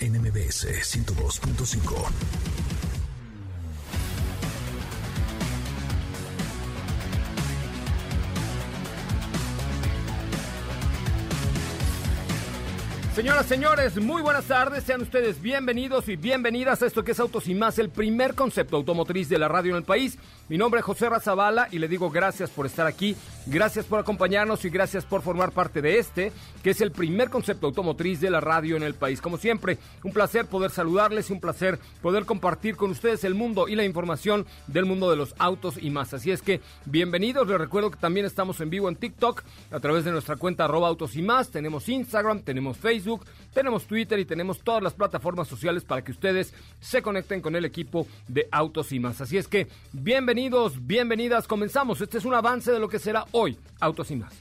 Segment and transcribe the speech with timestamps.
[0.00, 2.48] NMBS 102.5.
[13.18, 14.84] Señoras, señores, muy buenas tardes.
[14.84, 18.76] Sean ustedes bienvenidos y bienvenidas a esto que es Autos y Más, el primer concepto
[18.76, 20.16] automotriz de la radio en el país.
[20.48, 24.64] Mi nombre es José Razabala y le digo gracias por estar aquí, gracias por acompañarnos
[24.64, 26.32] y gracias por formar parte de este,
[26.62, 29.20] que es el primer concepto automotriz de la radio en el país.
[29.20, 33.68] Como siempre, un placer poder saludarles y un placer poder compartir con ustedes el mundo
[33.68, 36.14] y la información del mundo de los autos y más.
[36.14, 37.46] Así es que bienvenidos.
[37.46, 40.88] Les recuerdo que también estamos en vivo en TikTok a través de nuestra cuenta arroba
[40.88, 41.50] autos y más.
[41.50, 43.26] Tenemos Instagram, tenemos Facebook
[43.58, 47.64] tenemos Twitter y tenemos todas las plataformas sociales para que ustedes se conecten con el
[47.64, 49.20] equipo de Autos y más.
[49.20, 50.37] Así es que bienvenidos,
[50.80, 52.00] bienvenidas, comenzamos.
[52.00, 54.32] Este es un avance de lo que será hoy Autos y más.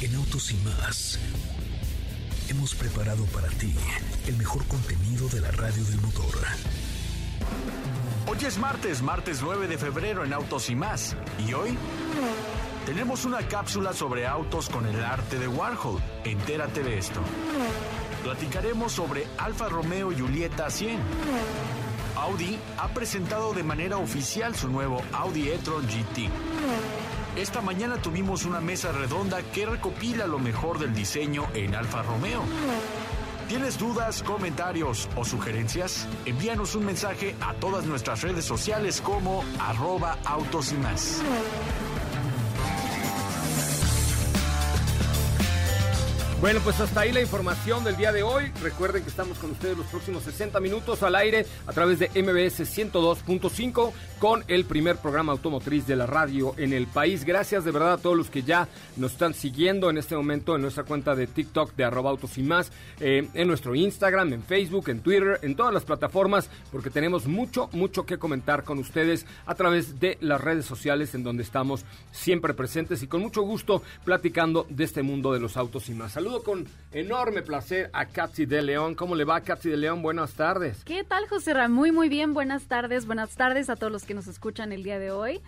[0.00, 1.18] En Autos y más
[2.48, 3.74] hemos preparado para ti
[4.26, 6.34] el mejor contenido de la radio del motor.
[8.26, 11.14] Hoy es martes, martes 9 de febrero en Autos y más.
[11.46, 11.76] ¿Y hoy?
[12.86, 16.00] Tenemos una cápsula sobre autos con el arte de Warhol.
[16.24, 17.20] Entérate de esto.
[18.24, 21.87] Platicaremos sobre Alfa Romeo Julieta 100.
[22.22, 26.28] Audi ha presentado de manera oficial su nuevo Audi e-tron GT.
[27.36, 32.42] Esta mañana tuvimos una mesa redonda que recopila lo mejor del diseño en Alfa Romeo.
[33.48, 36.06] ¿Tienes dudas, comentarios o sugerencias?
[36.26, 41.22] Envíanos un mensaje a todas nuestras redes sociales como arroba autos y más.
[46.40, 48.52] Bueno, pues hasta ahí la información del día de hoy.
[48.62, 52.60] Recuerden que estamos con ustedes los próximos 60 minutos al aire a través de MBS
[52.60, 53.90] 102.5
[54.20, 57.24] con el primer programa automotriz de la radio en el país.
[57.24, 60.62] Gracias de verdad a todos los que ya nos están siguiendo en este momento en
[60.62, 64.90] nuestra cuenta de TikTok de arroba autos y más, eh, en nuestro Instagram, en Facebook,
[64.90, 69.56] en Twitter, en todas las plataformas, porque tenemos mucho, mucho que comentar con ustedes a
[69.56, 74.66] través de las redes sociales en donde estamos siempre presentes y con mucho gusto platicando
[74.68, 76.12] de este mundo de los autos y más.
[76.12, 78.94] Saludos con enorme placer a Katsi de León.
[78.94, 80.02] ¿Cómo le va, Katsi de León?
[80.02, 80.84] Buenas tardes.
[80.84, 81.68] ¿Qué tal, José Ra?
[81.68, 82.34] Muy, muy bien.
[82.34, 83.06] Buenas tardes.
[83.06, 85.40] Buenas tardes a todos los que nos escuchan el día de hoy.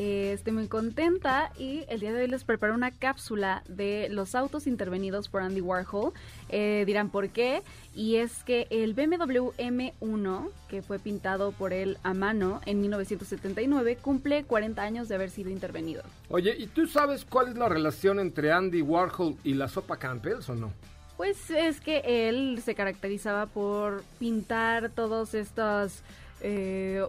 [0.00, 4.36] Eh, estoy muy contenta y el día de hoy les preparo una cápsula de los
[4.36, 6.12] autos intervenidos por Andy Warhol.
[6.50, 7.62] Eh, dirán por qué.
[7.96, 13.96] Y es que el BMW M1, que fue pintado por él a mano en 1979,
[14.00, 16.04] cumple 40 años de haber sido intervenido.
[16.28, 20.48] Oye, ¿y tú sabes cuál es la relación entre Andy Warhol y la sopa Campbell's
[20.48, 20.72] o no?
[21.16, 26.04] Pues es que él se caracterizaba por pintar todos estos
[26.40, 27.02] eh,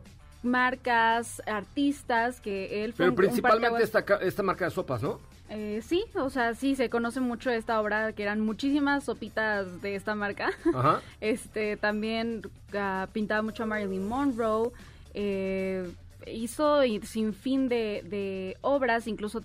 [0.43, 5.19] marcas, artistas que él fue Pero principalmente esta, esta marca de sopas, ¿no?
[5.49, 9.95] Eh, sí, o sea, sí se conoce mucho esta obra, que eran muchísimas sopitas de
[9.95, 10.51] esta marca.
[10.73, 11.01] Ajá.
[11.21, 14.71] Este, también uh, pintaba mucho a Marilyn Monroe.
[15.13, 15.91] Eh,
[16.27, 19.41] hizo sin fin de, de obras, incluso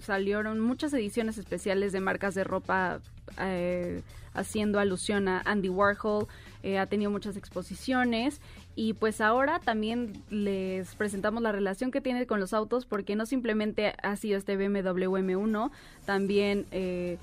[0.00, 3.00] salieron muchas ediciones especiales de marcas de ropa
[3.40, 4.02] eh,
[4.34, 6.26] haciendo alusión a Andy Warhol.
[6.62, 8.40] Eh, ha tenido muchas exposiciones
[8.74, 13.26] y pues ahora también les presentamos la relación que tiene con los autos porque no
[13.26, 15.70] simplemente ha sido este BMW M1,
[16.04, 17.16] también eh,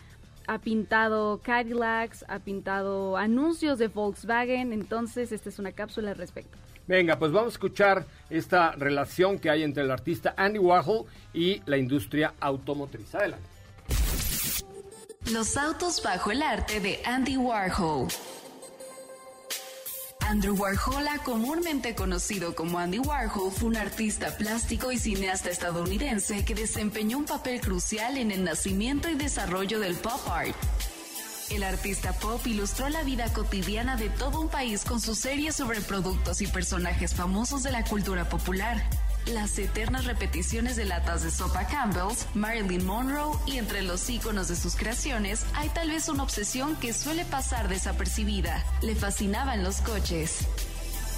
[0.48, 6.58] ha pintado Cadillacs, ha pintado anuncios de Volkswagen, entonces esta es una cápsula al respecto.
[6.88, 11.62] Venga, pues vamos a escuchar esta relación que hay entre el artista Andy Warhol y
[11.66, 13.16] la industria automotriz.
[13.16, 13.48] Adelante.
[15.32, 18.08] Los autos bajo el arte de Andy Warhol.
[20.28, 26.56] Andrew Warhol, comúnmente conocido como Andy Warhol, fue un artista plástico y cineasta estadounidense que
[26.56, 30.56] desempeñó un papel crucial en el nacimiento y desarrollo del pop art.
[31.52, 35.80] El artista pop ilustró la vida cotidiana de todo un país con sus series sobre
[35.80, 38.84] productos y personajes famosos de la cultura popular.
[39.28, 44.56] Las eternas repeticiones de latas de sopa Campbell's, Marilyn Monroe y entre los íconos de
[44.56, 48.64] sus creaciones hay tal vez una obsesión que suele pasar desapercibida.
[48.84, 50.48] Le fascinaban los coches.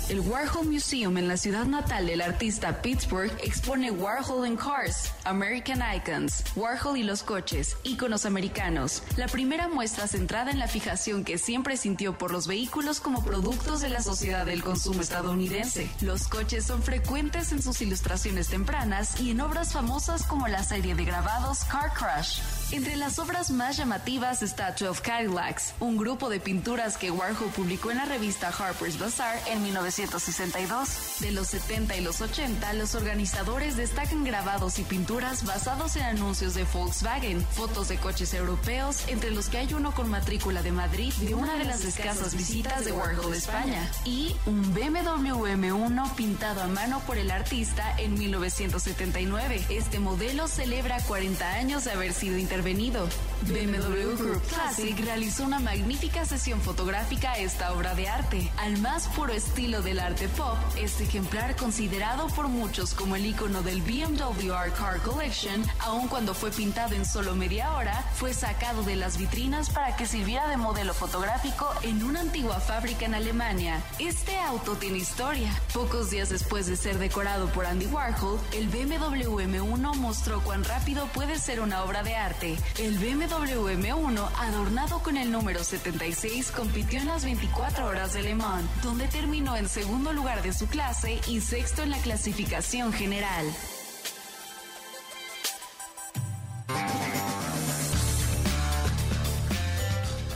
[0.09, 5.81] El Warhol Museum en la ciudad natal del artista Pittsburgh expone Warhol and Cars, American
[5.95, 9.04] Icons, Warhol y los coches, íconos americanos.
[9.18, 13.81] La primera muestra centrada en la fijación que siempre sintió por los vehículos como productos
[13.81, 15.89] de la sociedad del consumo estadounidense.
[16.00, 20.95] Los coches son frecuentes en sus ilustraciones tempranas y en obras famosas como la serie
[20.95, 22.39] de grabados Car Crush.
[22.71, 27.92] Entre las obras más llamativas está 12 Cadillacs, un grupo de pinturas que Warhol publicó
[27.92, 29.63] en la revista Harper's Bazaar en
[29.98, 31.20] 1962.
[31.22, 36.54] De los 70 y los 80, los organizadores destacan grabados y pinturas basados en anuncios
[36.54, 41.14] de Volkswagen, fotos de coches europeos, entre los que hay uno con matrícula de Madrid
[41.16, 46.68] de una de las escasas visitas de Warhol España, y un BMW M1 pintado a
[46.68, 49.66] mano por el artista en 1979.
[49.70, 53.08] Este modelo celebra 40 años de haber sido intervenido.
[53.44, 58.51] BMW Group Classic realizó una magnífica sesión fotográfica a esta obra de arte.
[58.57, 63.62] Al más puro estilo del arte pop, este ejemplar considerado por muchos como el icono
[63.62, 68.84] del BMW Art Car Collection, aun cuando fue pintado en solo media hora, fue sacado
[68.84, 73.81] de las vitrinas para que sirviera de modelo fotográfico en una antigua fábrica en Alemania.
[74.00, 75.54] Este auto tiene historia.
[75.74, 81.07] Pocos días después de ser decorado por Andy Warhol, el BMW M1 mostró cuán rápido
[81.13, 87.00] puede ser una obra de arte el BMW M1, adornado con el número 76, compitió
[87.00, 91.20] en las 24 horas de Le Mans, donde terminó en segundo lugar de su clase
[91.28, 93.46] y sexto en la clasificación general.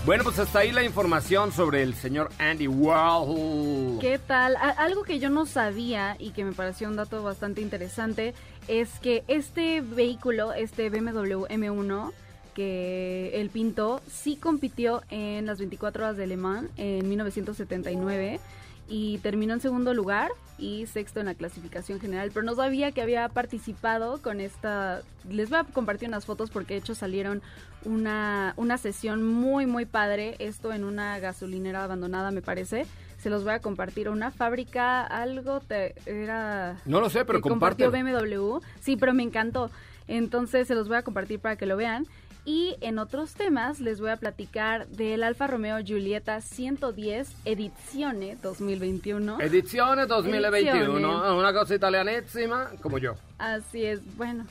[0.06, 4.00] Bueno, pues hasta ahí la información sobre el señor Andy Warhol.
[4.02, 4.56] ¿Qué tal?
[4.56, 8.34] algo que yo no sabía y que me pareció un dato bastante interesante
[8.68, 12.12] es que este vehículo, este BMW M1
[12.54, 18.40] que él pintó, sí compitió en las 24 horas de Le Mans en 1979
[18.88, 23.02] y terminó en segundo lugar y sexto en la clasificación general, pero no sabía que
[23.02, 27.42] había participado con esta, les voy a compartir unas fotos porque de hecho salieron
[27.86, 32.86] una, una sesión muy muy padre, esto en una gasolinera abandonada me parece,
[33.18, 36.78] se los voy a compartir, una fábrica, algo te, era...
[36.86, 39.72] No lo sé, pero compartió BMW, sí, pero me encantó,
[40.08, 42.06] entonces se los voy a compartir para que lo vean
[42.44, 49.40] y en otros temas les voy a platicar del Alfa Romeo Giulietta 110 Edizione 2021.
[49.40, 53.16] Edizione 2021, una cosa italianísima como yo.
[53.38, 54.46] Así es, bueno.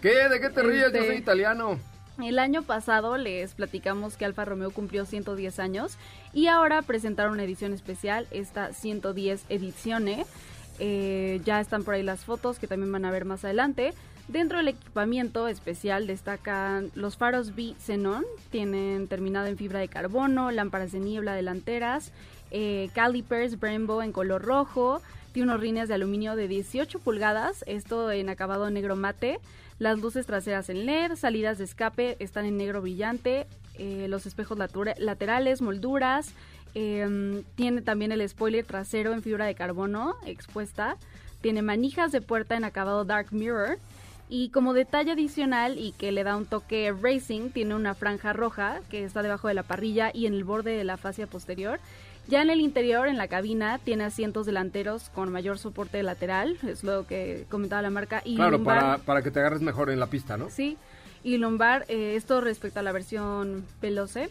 [0.00, 0.28] ¿Qué?
[0.28, 0.92] ¿De qué te ríes?
[0.92, 1.78] yo soy este, italiano.
[2.22, 5.98] El año pasado les platicamos que Alfa Romeo cumplió 110 años
[6.32, 10.24] y ahora presentaron una edición especial, esta 110 Edizione.
[10.78, 13.92] Eh, ya están por ahí las fotos que también van a ver más adelante.
[14.28, 20.50] Dentro del equipamiento especial destacan los faros B Xenon, tienen terminado en fibra de carbono,
[20.50, 22.12] lámparas de niebla delanteras,
[22.50, 25.00] eh, calipers Brembo en color rojo,
[25.32, 29.38] tiene unos rines de aluminio de 18 pulgadas, esto en acabado negro mate,
[29.78, 34.58] las luces traseras en LED, salidas de escape están en negro brillante, eh, los espejos
[34.58, 36.32] laterales, molduras,
[36.74, 40.96] em, tiene también el spoiler trasero en fibra de carbono expuesta,
[41.42, 43.78] tiene manijas de puerta en acabado dark mirror,
[44.28, 48.80] y como detalle adicional y que le da un toque racing, tiene una franja roja
[48.90, 51.78] que está debajo de la parrilla y en el borde de la fascia posterior.
[52.28, 56.82] Ya en el interior, en la cabina, tiene asientos delanteros con mayor soporte lateral, es
[56.82, 58.20] lo que comentaba la marca.
[58.24, 60.50] Y claro, para, para, que te agarres mejor en la pista, ¿no?
[60.50, 60.76] Sí,
[61.22, 64.30] y lumbar, eh, esto respecto a la versión Veloce.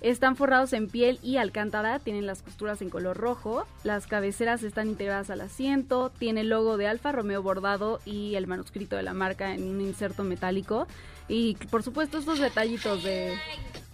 [0.00, 4.88] Están forrados en piel y alcántara, tienen las costuras en color rojo, las cabeceras están
[4.88, 9.14] integradas al asiento, tiene el logo de Alfa Romeo bordado y el manuscrito de la
[9.14, 10.86] marca en un inserto metálico.
[11.28, 13.34] Y por supuesto estos detallitos de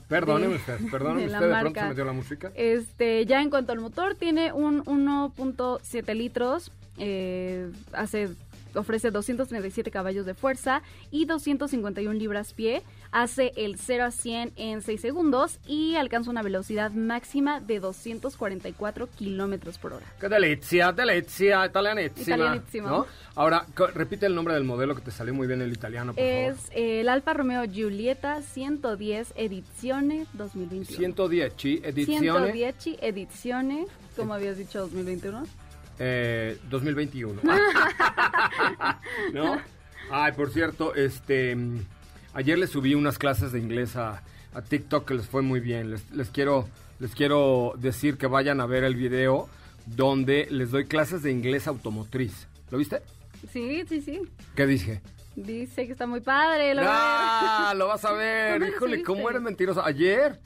[0.08, 2.52] Perdóneme usted, perdóneme usted, de pronto se metió la música.
[2.54, 8.28] Este, ya en cuanto al motor, tiene un 1.7 litros, eh, hace
[8.74, 12.82] ofrece 237 caballos de fuerza y 251 libras pie,
[13.12, 19.08] hace el 0 a 100 en 6 segundos y alcanza una velocidad máxima de 244
[19.10, 20.06] kilómetros por hora.
[20.18, 22.56] ¡Qué delicia, delicia, italianísima!
[22.80, 23.06] ¿no?
[23.34, 26.70] Ahora, repite el nombre del modelo que te salió muy bien el italiano, por Es
[26.74, 30.98] el Alfa Romeo Giulietta 110 Edizione 2021.
[30.98, 31.54] 110
[31.84, 32.52] Edizione.
[32.52, 35.46] 110 Edizione, como habías dicho, 2021.
[36.70, 37.40] 2021.
[37.42, 37.46] Eh,
[39.32, 39.60] ¿No?
[40.10, 41.56] Ay, por cierto, este
[42.34, 44.22] ayer le subí unas clases de inglés a,
[44.54, 45.90] a TikTok que les fue muy bien.
[45.90, 49.48] Les, les, quiero, les quiero decir que vayan a ver el video
[49.86, 52.46] donde les doy clases de inglés automotriz.
[52.70, 53.02] ¿Lo viste?
[53.52, 54.22] Sí, sí, sí.
[54.54, 55.00] ¿Qué dije?
[55.34, 56.74] Dice que está muy padre.
[56.74, 58.62] Lo, ah, lo vas a ver.
[58.62, 59.84] Híjole, ¿cómo eres mentiroso?
[59.84, 60.38] Ayer.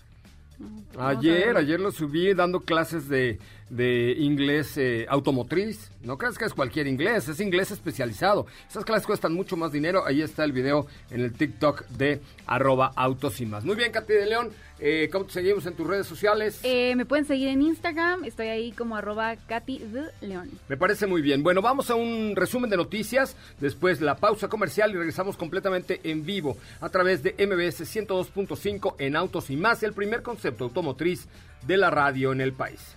[0.99, 3.39] Ayer, ayer lo subí dando clases de,
[3.71, 5.91] de inglés eh, automotriz.
[6.03, 8.47] No creas que es cualquier inglés, es inglés especializado.
[8.69, 10.07] Esas clases cuestan mucho más dinero.
[10.07, 13.65] Ahí está el video en el TikTok de arroba autos y más.
[13.65, 14.51] Muy bien, Katy de León.
[14.79, 16.61] Eh, ¿Cómo te seguimos en tus redes sociales?
[16.63, 18.25] Eh, me pueden seguir en Instagram.
[18.25, 20.51] Estoy ahí como arroba Katy de León.
[20.69, 21.43] Me parece muy bien.
[21.43, 23.37] Bueno, vamos a un resumen de noticias.
[23.59, 29.17] Después la pausa comercial y regresamos completamente en vivo a través de MBS 102.5 en
[29.17, 29.83] Autos y más.
[29.83, 31.27] El primer concepto automotriz
[31.67, 32.97] de la radio en el país.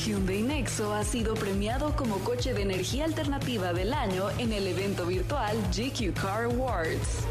[0.00, 5.04] Hyundai Nexo ha sido premiado como coche de energía alternativa del año en el evento
[5.04, 7.26] virtual GQ Car Awards.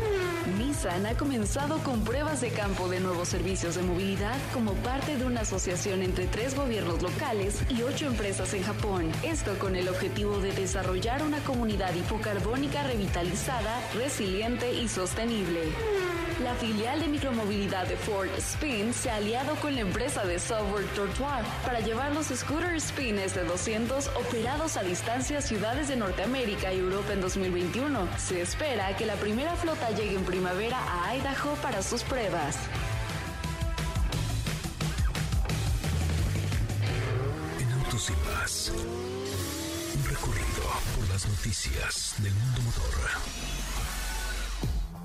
[0.60, 5.26] Nissan ha comenzado con pruebas de campo de nuevos servicios de movilidad como parte de
[5.26, 9.12] una asociación entre tres gobiernos locales y ocho empresas en Japón.
[9.24, 15.62] Esto con el objetivo de desarrollar una comunidad hipocarbónica revitalizada, resiliente y sostenible.
[16.44, 20.86] La filial de micromovilidad de Ford Spin se ha aliado con la empresa de software
[20.96, 26.74] Trottoir para llevar los Scooter Spin de 200 operados a distancia a ciudades de Norteamérica
[26.74, 28.10] y Europa en 2021.
[28.18, 32.58] Se espera que la primera flota llegue en primavera a Idaho para sus pruebas.
[37.62, 38.72] En Autos y Más,
[39.96, 40.64] un recorrido
[40.98, 42.94] por las noticias del mundo motor.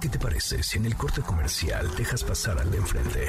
[0.01, 3.29] ¿Qué te parece si en el corte comercial dejas pasar al de enfrente?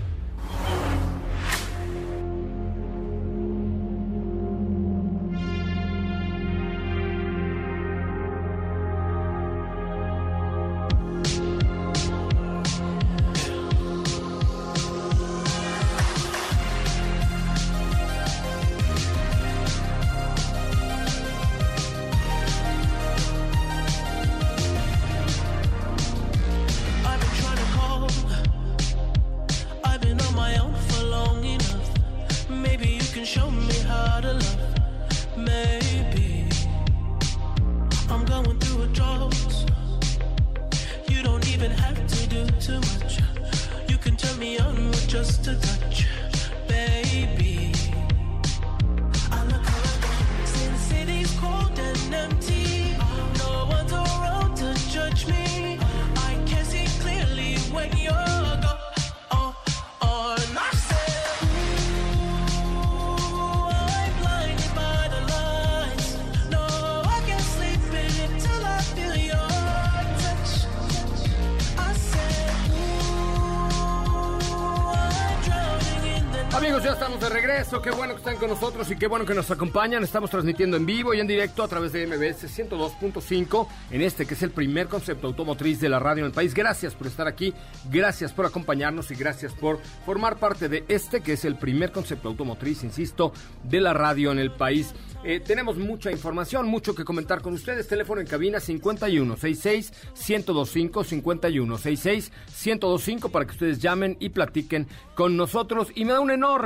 [77.81, 80.03] Qué bueno que están con nosotros y qué bueno que nos acompañan.
[80.03, 84.33] Estamos transmitiendo en vivo y en directo a través de MBS 102.5 en este que
[84.33, 86.53] es el primer concepto automotriz de la radio en el país.
[86.53, 87.53] Gracias por estar aquí,
[87.89, 92.29] gracias por acompañarnos y gracias por formar parte de este que es el primer concepto
[92.29, 94.93] automotriz, insisto, de la radio en el país.
[95.23, 97.87] Eh, tenemos mucha información, mucho que comentar con ustedes.
[97.87, 99.93] Teléfono en cabina 5166
[100.29, 102.31] 1025 5166
[102.65, 105.89] 1025 para que ustedes llamen y platiquen con nosotros.
[105.93, 106.60] Y me da un enorme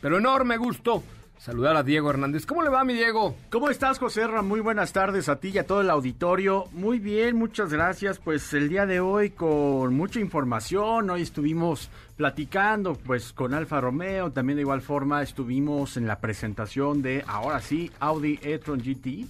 [0.00, 1.02] pero enorme gusto
[1.38, 2.44] saludar a Diego Hernández.
[2.44, 3.36] ¿Cómo le va, mi Diego?
[3.50, 4.42] ¿Cómo estás, José Ra?
[4.42, 6.66] Muy buenas tardes a ti y a todo el auditorio.
[6.72, 8.18] Muy bien, muchas gracias.
[8.18, 11.10] Pues el día de hoy con mucha información.
[11.10, 14.30] Hoy estuvimos platicando pues con Alfa Romeo.
[14.32, 19.26] También de igual forma estuvimos en la presentación de, ahora sí, Audi e-tron GT.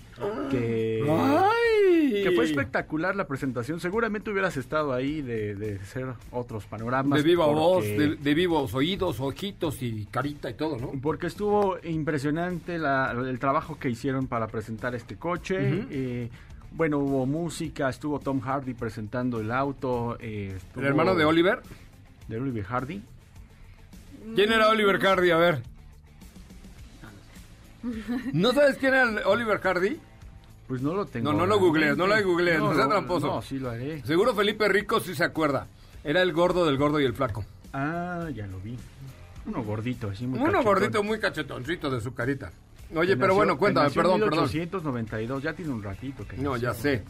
[0.50, 1.04] Que...
[1.08, 2.22] ¡Ay!
[2.22, 3.80] Que fue espectacular la presentación.
[3.80, 7.22] Seguramente hubieras estado ahí de, de hacer otros panoramas.
[7.22, 10.92] De viva voz, de, vivos oídos, ojitos y carita y todo, ¿no?
[11.00, 15.86] Porque estuvo impresionante el trabajo que hicieron para presentar este coche.
[15.90, 16.30] Eh,
[16.72, 20.16] bueno, hubo música, estuvo Tom Hardy presentando el auto.
[20.20, 21.60] Eh, ¿El hermano de Oliver?
[22.28, 23.02] De Oliver Hardy.
[24.34, 25.30] ¿Quién era Oliver Hardy?
[25.30, 25.62] A ver.
[28.32, 29.98] ¿No sabes quién era Oliver Hardy?
[30.68, 31.32] Pues no lo tengo.
[31.32, 33.26] No, no lo googlees, no lo googlees, no, sea tramposo.
[33.26, 34.02] No, sí lo haré.
[34.04, 35.66] Seguro Felipe Rico sí se acuerda.
[36.04, 37.44] Era el gordo del gordo y el flaco.
[37.72, 38.76] Ah, ya lo vi.
[39.46, 42.52] Uno gordito, así muy Uno gordito muy cachetoncito de su carita.
[42.94, 44.44] Oye, pero bueno, cuéntame, perdón, perdón.
[44.44, 47.02] 1892, ya tiene un ratito que No, ya sé.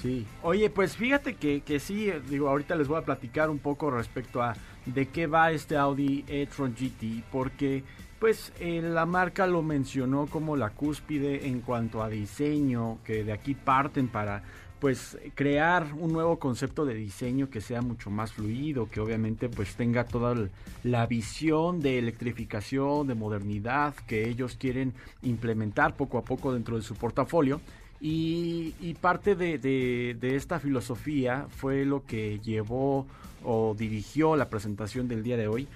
[0.00, 0.26] Sí.
[0.42, 4.42] Oye, pues fíjate que, que sí, digo, ahorita les voy a platicar un poco respecto
[4.42, 4.54] a
[4.86, 7.84] de qué va este Audi e-tron GT, porque
[8.18, 13.32] pues eh, la marca lo mencionó como la cúspide en cuanto a diseño, que de
[13.32, 14.42] aquí parten para
[14.80, 19.74] pues crear un nuevo concepto de diseño que sea mucho más fluido, que obviamente pues
[19.74, 20.36] tenga toda
[20.84, 26.82] la visión de electrificación, de modernidad que ellos quieren implementar poco a poco dentro de
[26.82, 27.60] su portafolio.
[28.00, 33.06] Y, parte de, esta filosofía fue lo que llevó
[33.44, 35.68] o dirigió la presentación del día de hoy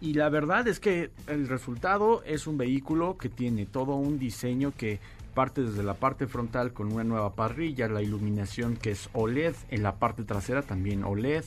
[0.00, 4.72] y la verdad es que el resultado es un vehículo que tiene todo un diseño
[4.76, 5.00] que
[5.34, 9.82] parte desde la parte frontal con una nueva parrilla, la iluminación que es OLED, en
[9.82, 11.44] la parte trasera también OLED.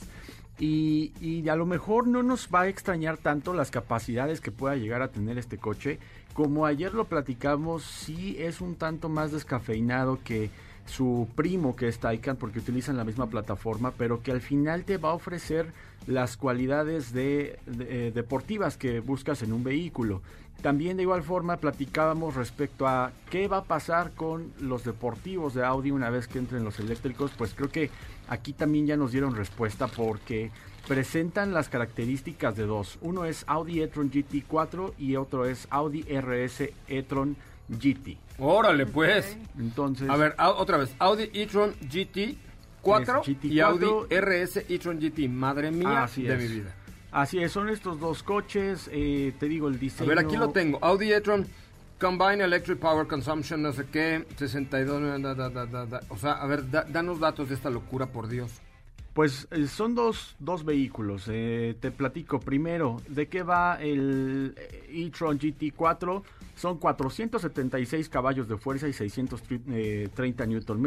[0.58, 5.00] Y, a lo mejor no nos va a extrañar tanto las capacidades que pueda llegar
[5.00, 5.98] a tener este coche.
[6.34, 10.50] Como ayer lo platicamos, sí es un tanto más descafeinado que
[10.86, 14.96] su primo que es Taycan porque utilizan la misma plataforma, pero que al final te
[14.96, 15.72] va a ofrecer
[16.06, 20.22] las cualidades de, eh, deportivas que buscas en un vehículo.
[20.62, 25.64] También de igual forma platicábamos respecto a qué va a pasar con los deportivos de
[25.64, 27.90] Audi una vez que entren los eléctricos, pues creo que
[28.28, 30.50] aquí también ya nos dieron respuesta porque
[30.86, 32.98] presentan las características de dos.
[33.00, 37.36] Uno es Audi e-tron GT4 y otro es Audi RS e-tron
[37.68, 38.18] GT.
[38.38, 39.36] Órale, pues.
[39.58, 40.10] Entonces.
[40.10, 40.94] A ver, otra vez.
[40.98, 42.36] Audi e-tron GT
[42.82, 45.28] 4 y Audi RS e-tron GT.
[45.28, 46.74] Madre mía de mi vida.
[47.12, 48.88] Así es, son estos dos coches.
[48.92, 50.10] Eh, te digo, el diseño.
[50.10, 50.78] A ver, aquí lo tengo.
[50.82, 51.46] Audi e-tron
[52.00, 55.20] Combine Electric Power Consumption, no sé qué, 62.
[56.08, 58.60] o sea, a ver, danos datos de esta locura, por Dios.
[59.12, 61.24] Pues eh, son dos, dos vehículos.
[61.28, 64.54] Eh, te platico primero de qué va el
[64.88, 66.22] e-tron GT4
[66.60, 70.82] son 476 caballos de fuerza y 630 Newton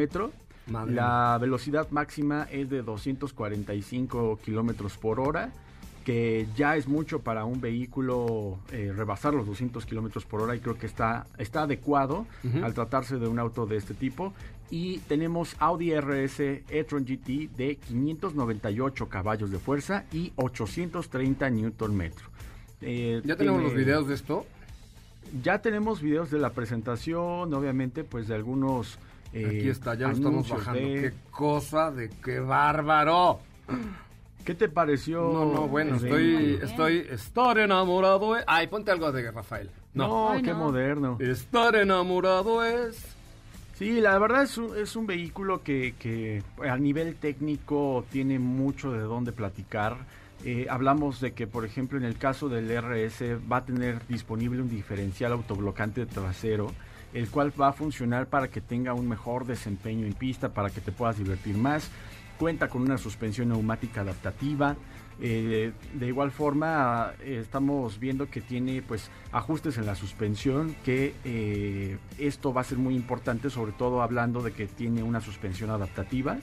[0.68, 5.52] La velocidad máxima es de 245 kilómetros por hora,
[6.06, 10.60] que ya es mucho para un vehículo eh, rebasar los 200 kilómetros por hora y
[10.60, 12.26] creo que está, está adecuado
[12.62, 14.34] al tratarse de un auto de este tipo.
[14.70, 22.26] Y tenemos Audi RS e-tron GT de 598 caballos de fuerza y 830 Newton metro.
[22.82, 24.46] Eh, ¿Ya tenemos los videos de esto?
[25.42, 28.98] Ya tenemos videos de la presentación, obviamente, pues de algunos.
[29.34, 30.80] Eh, Aquí está, ya lo estamos bajando.
[30.80, 33.40] ¡Qué cosa de qué bárbaro!
[34.46, 35.22] ¿Qué te pareció?
[35.22, 38.36] No, no, bueno, estoy, estoy, estar enamorado.
[38.36, 38.44] Es...
[38.46, 39.70] Ay, ponte algo de Rafael.
[39.94, 41.18] No, qué moderno.
[41.20, 43.16] Estar enamorado es.
[43.76, 48.92] Sí, la verdad es un, es un vehículo que, que a nivel técnico tiene mucho
[48.92, 49.98] de dónde platicar
[50.46, 54.62] eh, hablamos de que, por ejemplo, en el caso del RS va a tener disponible
[54.62, 56.72] un diferencial autoblocante trasero,
[57.14, 60.82] el cual va a funcionar para que tenga un mejor desempeño en pista, para que
[60.82, 61.90] te puedas divertir más.
[62.38, 64.76] Cuenta con una suspensión neumática adaptativa.
[65.22, 72.00] Eh, de igual forma, eh, estamos viendo que tiene pues ajustes en la suspensión, que
[72.18, 76.38] esto va a ser muy importante, sobre todo hablando de que tiene una suspensión adaptativa.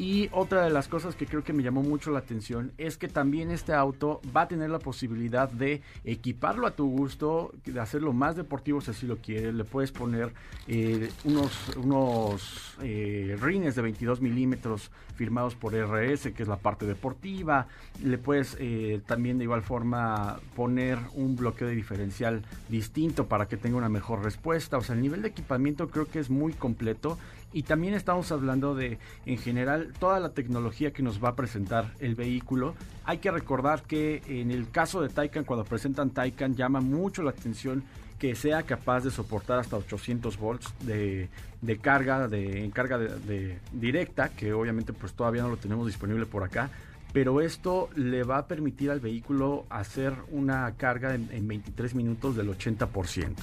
[0.00, 3.06] Y otra de las cosas que creo que me llamó mucho la atención es que
[3.06, 8.14] también este auto va a tener la posibilidad de equiparlo a tu gusto, de hacerlo
[8.14, 9.52] más deportivo si así lo quieres.
[9.52, 10.32] Le puedes poner
[10.68, 16.86] eh, unos, unos eh, rines de 22 milímetros firmados por RS, que es la parte
[16.86, 17.66] deportiva.
[18.02, 23.58] Le puedes eh, también de igual forma poner un bloqueo de diferencial distinto para que
[23.58, 24.78] tenga una mejor respuesta.
[24.78, 27.18] O sea, el nivel de equipamiento creo que es muy completo
[27.52, 31.92] y también estamos hablando de, en general, toda la tecnología que nos va a presentar
[31.98, 32.74] el vehículo.
[33.04, 37.30] Hay que recordar que en el caso de Taycan, cuando presentan Taycan, llama mucho la
[37.30, 37.82] atención
[38.18, 41.28] que sea capaz de soportar hasta 800 volts de,
[41.80, 46.44] carga, de, en carga de, directa, que obviamente pues todavía no lo tenemos disponible por
[46.44, 46.70] acá.
[47.12, 52.36] Pero esto le va a permitir al vehículo hacer una carga en, en 23 minutos
[52.36, 53.34] del 80%.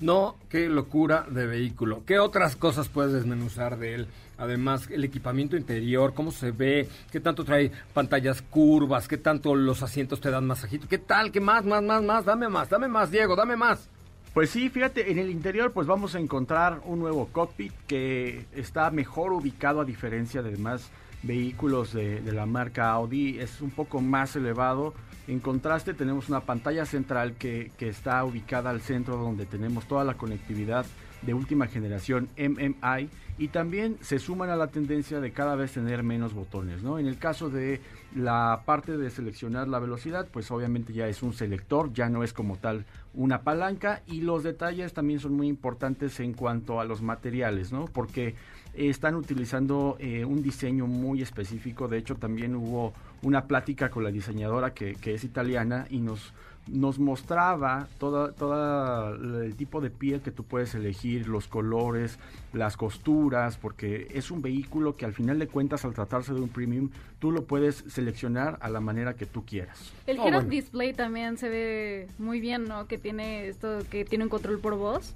[0.00, 2.04] No, qué locura de vehículo.
[2.04, 4.08] ¿Qué otras cosas puedes desmenuzar de él?
[4.36, 9.82] Además, el equipamiento interior, cómo se ve, qué tanto trae pantallas curvas, qué tanto los
[9.82, 13.10] asientos te dan masajito, qué tal, qué más, más, más, más, dame más, dame más,
[13.10, 13.88] Diego, dame más.
[14.34, 18.90] Pues sí, fíjate, en el interior pues vamos a encontrar un nuevo cockpit que está
[18.90, 20.90] mejor ubicado a diferencia de demás
[21.22, 24.92] vehículos de, de la marca Audi, es un poco más elevado
[25.26, 30.14] en contraste tenemos una pantalla central que, está ubicada al centro donde tenemos toda la
[30.14, 30.86] conectividad
[31.22, 33.08] de última generación MMI
[33.38, 36.98] y también se suman a la tendencia de cada vez tener menos botones, ¿no?
[36.98, 37.80] En el caso de
[38.14, 42.32] la parte de seleccionar la velocidad, pues obviamente ya es un selector, ya no es
[42.32, 47.02] como tal una palanca y los detalles también son muy importantes en cuanto a los
[47.02, 47.86] materiales, ¿no?
[47.86, 48.34] Porque
[48.76, 54.10] están utilizando eh, un diseño muy específico, de hecho también hubo una plática con la
[54.10, 56.32] diseñadora que, que es italiana y nos
[56.68, 62.18] nos mostraba todo toda el tipo de piel que tú puedes elegir, los colores,
[62.52, 66.48] las costuras, porque es un vehículo que al final de cuentas, al tratarse de un
[66.48, 69.92] premium, tú lo puedes seleccionar a la manera que tú quieras.
[70.06, 72.86] El oh, Display también se ve muy bien, ¿no?
[72.86, 75.14] Que tiene esto, que tiene un control por voz.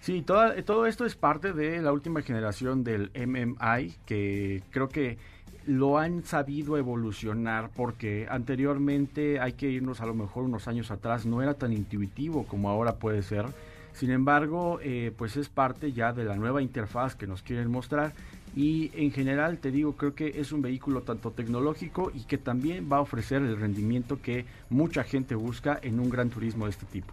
[0.00, 5.18] Sí, todo esto es parte de la última generación del MMI, que creo que
[5.66, 11.26] lo han sabido evolucionar porque anteriormente hay que irnos a lo mejor unos años atrás,
[11.26, 13.44] no era tan intuitivo como ahora puede ser.
[13.92, 18.14] Sin embargo, eh, pues es parte ya de la nueva interfaz que nos quieren mostrar
[18.56, 22.88] y en general te digo, creo que es un vehículo tanto tecnológico y que también
[22.90, 26.86] va a ofrecer el rendimiento que mucha gente busca en un gran turismo de este
[26.86, 27.12] tipo.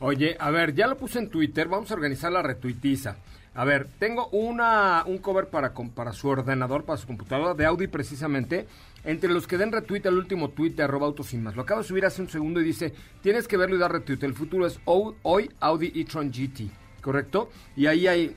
[0.00, 3.16] Oye, a ver, ya lo puse en Twitter, vamos a organizar la retuitiza.
[3.54, 7.88] A ver, tengo una, un cover para, para su ordenador, para su computadora de Audi
[7.88, 8.68] precisamente.
[9.04, 11.56] Entre los que den retweet al último tweet de arroba más.
[11.56, 14.22] Lo acabo de subir hace un segundo y dice, tienes que verlo y dar retweet.
[14.22, 17.50] El futuro es hoy Audi e-tron GT, ¿correcto?
[17.74, 18.36] Y ahí hay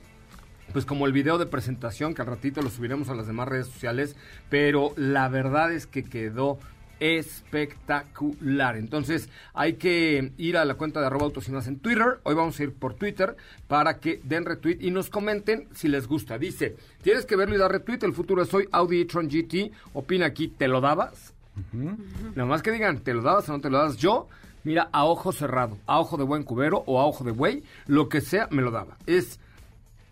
[0.73, 3.67] pues como el video de presentación que al ratito lo subiremos a las demás redes
[3.67, 4.15] sociales,
[4.49, 6.57] pero la verdad es que quedó
[7.01, 8.77] espectacular.
[8.77, 12.19] Entonces hay que ir a la cuenta de arroba autos y más en Twitter.
[12.23, 13.35] Hoy vamos a ir por Twitter
[13.67, 16.37] para que den retweet y nos comenten si les gusta.
[16.37, 18.03] Dice, tienes que verlo y dar retweet.
[18.03, 19.71] El futuro es hoy Audi e-tron GT.
[19.93, 21.33] Opina aquí, ¿te lo dabas?
[21.73, 23.97] Nada más que digan, ¿te lo dabas o no te lo dabas?
[23.97, 24.29] Yo,
[24.63, 28.09] mira, a ojo cerrado, a ojo de buen cubero o a ojo de buey, lo
[28.09, 28.97] que sea, me lo daba.
[29.07, 29.39] Es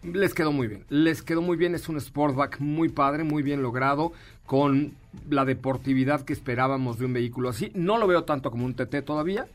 [0.04, 0.86] les quedó muy bien.
[0.90, 1.76] Les quedó muy bien.
[1.76, 4.14] Es un Sportback muy padre, muy bien logrado,
[4.50, 4.94] con
[5.30, 7.72] la deportividad que esperábamos de un vehículo así.
[7.76, 9.46] No lo veo tanto como un TT todavía,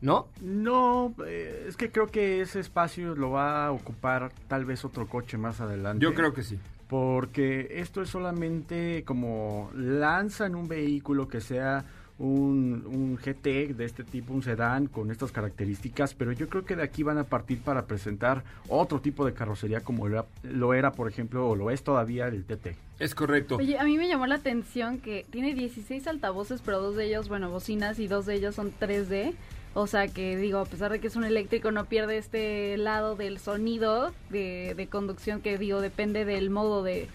[0.00, 0.28] ¿no?
[0.40, 5.08] No, eh, es que creo que ese espacio lo va a ocupar tal vez otro
[5.08, 6.04] coche más adelante.
[6.04, 6.56] Yo creo que sí.
[6.86, 11.84] Porque esto es solamente como lanzan un vehículo que sea
[12.18, 16.76] un, un GT de este tipo, un sedán con estas características, pero yo creo que
[16.76, 21.08] de aquí van a partir para presentar otro tipo de carrocería como lo era, por
[21.08, 22.76] ejemplo, o lo es todavía el TT.
[23.00, 23.56] Es correcto.
[23.56, 27.28] Oye, a mí me llamó la atención que tiene 16 altavoces, pero dos de ellos,
[27.28, 29.34] bueno, bocinas y dos de ellos son 3D.
[29.76, 33.16] O sea que digo, a pesar de que es un eléctrico, no pierde este lado
[33.16, 37.08] del sonido de, de conducción que digo, depende del modo de,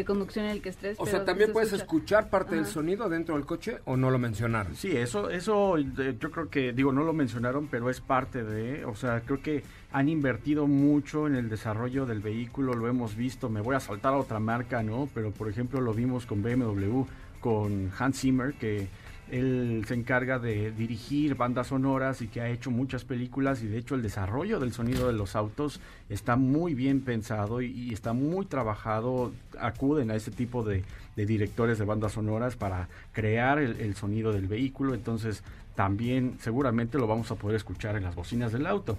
[0.00, 0.98] de conducción en el que estés.
[0.98, 4.74] O sea, también puedes escuchar parte del sonido dentro del coche o no lo mencionaron.
[4.74, 8.94] Sí, eso, eso yo creo que, digo, no lo mencionaron, pero es parte de, o
[8.94, 13.60] sea, creo que han invertido mucho en el desarrollo del vehículo, lo hemos visto, me
[13.60, 15.08] voy a saltar a otra marca, ¿no?
[15.14, 17.04] Pero por ejemplo lo vimos con BMW,
[17.40, 18.88] con Hans Zimmer, que
[19.30, 23.78] él se encarga de dirigir bandas sonoras y que ha hecho muchas películas y de
[23.78, 28.46] hecho el desarrollo del sonido de los autos está muy bien pensado y, está muy
[28.46, 29.32] trabajado.
[29.58, 30.84] Acuden a ese tipo de,
[31.16, 34.94] directores de bandas sonoras para crear el, sonido del vehículo.
[34.94, 35.42] Entonces
[35.74, 38.96] también seguramente lo vamos a poder escuchar en las bocinas del auto.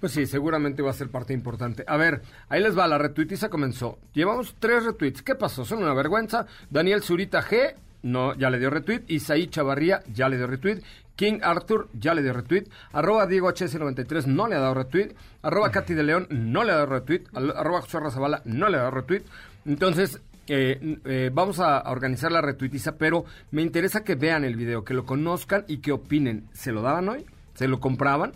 [0.00, 1.82] Pues sí, seguramente va a ser parte importante.
[1.86, 3.98] A ver, ahí les va, la retuitiza comenzó.
[4.12, 5.22] Llevamos tres retweets.
[5.22, 5.64] ¿Qué pasó?
[5.64, 6.46] Son una vergüenza.
[6.68, 7.74] Daniel Zurita G
[8.06, 9.02] no, ya le dio retweet.
[9.08, 10.80] Isaí Chavarría ya le dio retweet.
[11.16, 12.68] King Arthur ya le dio retweet.
[12.92, 15.14] Arroba Diego HS93 no le ha dado retweet.
[15.42, 17.24] Arroba Katy de León no le ha dado retweet.
[17.34, 19.22] Arroba José Razabala no le ha dado retweet.
[19.64, 24.84] Entonces, eh, eh, vamos a, organizar la retuitiza, pero me interesa que vean el video,
[24.84, 26.44] que lo conozcan y que opinen.
[26.52, 27.26] ¿Se lo daban hoy?
[27.54, 28.32] ¿Se lo compraban?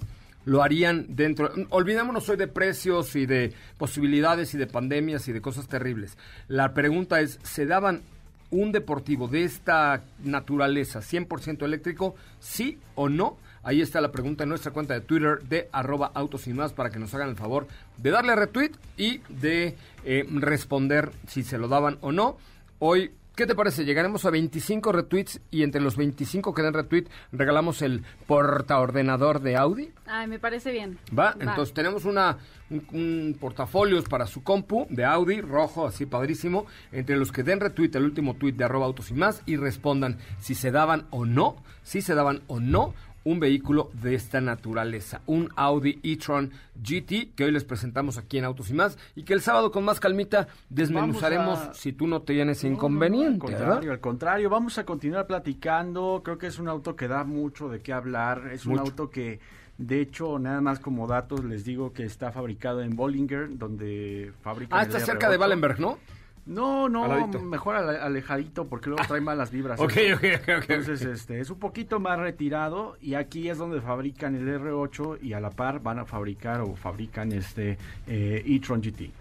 [0.47, 1.53] lo harían dentro.
[1.69, 6.17] Olvidémonos hoy de precios y de posibilidades y de pandemias y de cosas terribles.
[6.49, 8.01] La pregunta es, ¿se daban
[8.51, 13.37] un deportivo de esta naturaleza 100% eléctrico, sí o no?
[13.63, 16.91] Ahí está la pregunta en nuestra cuenta de Twitter de arroba autos y más para
[16.91, 17.67] que nos hagan el favor
[17.99, 22.39] de darle retweet y de eh, responder si se lo daban o no.
[22.79, 23.87] Hoy ¿Qué te parece?
[23.87, 29.57] Llegaremos a 25 retweets y entre los 25 que den retweet regalamos el portaordenador de
[29.57, 29.95] Audi.
[30.05, 30.99] Ay, me parece bien.
[31.19, 31.35] ¿Va?
[31.41, 32.37] Entonces tenemos una,
[32.69, 36.67] un, portafolios para su compu de Audi, rojo, así padrísimo.
[36.93, 40.19] Entre los que den retweet el último tweet de arroba autos y más y respondan
[40.39, 42.93] si se daban o no, si se daban o no
[43.25, 46.51] un vehículo de esta naturaleza, un Audi e-tron
[46.83, 49.85] GT que hoy les presentamos aquí en Autos y más y que el sábado con
[49.85, 53.47] más calmita desmenuzaremos si tú no tienes inconveniente.
[53.47, 56.23] al contrario, al contrario, vamos a continuar platicando.
[56.25, 58.51] Creo que es un auto que da mucho de qué hablar.
[58.53, 59.41] Es un auto que
[59.81, 64.79] de hecho, nada más como datos les digo que está fabricado en Bollinger, donde fabrica.
[64.79, 65.99] Ah, está cerca de Wallenberg, ¿no?
[66.47, 69.79] No, no, mejor alejadito porque luego trae malas vibras.
[69.81, 70.25] ok, ok,
[70.59, 70.71] ok.
[70.71, 75.33] Entonces, este, es un poquito más retirado y aquí es donde fabrican el R8 y
[75.33, 79.20] a la par van a fabricar o fabrican este eh, e-tron GT.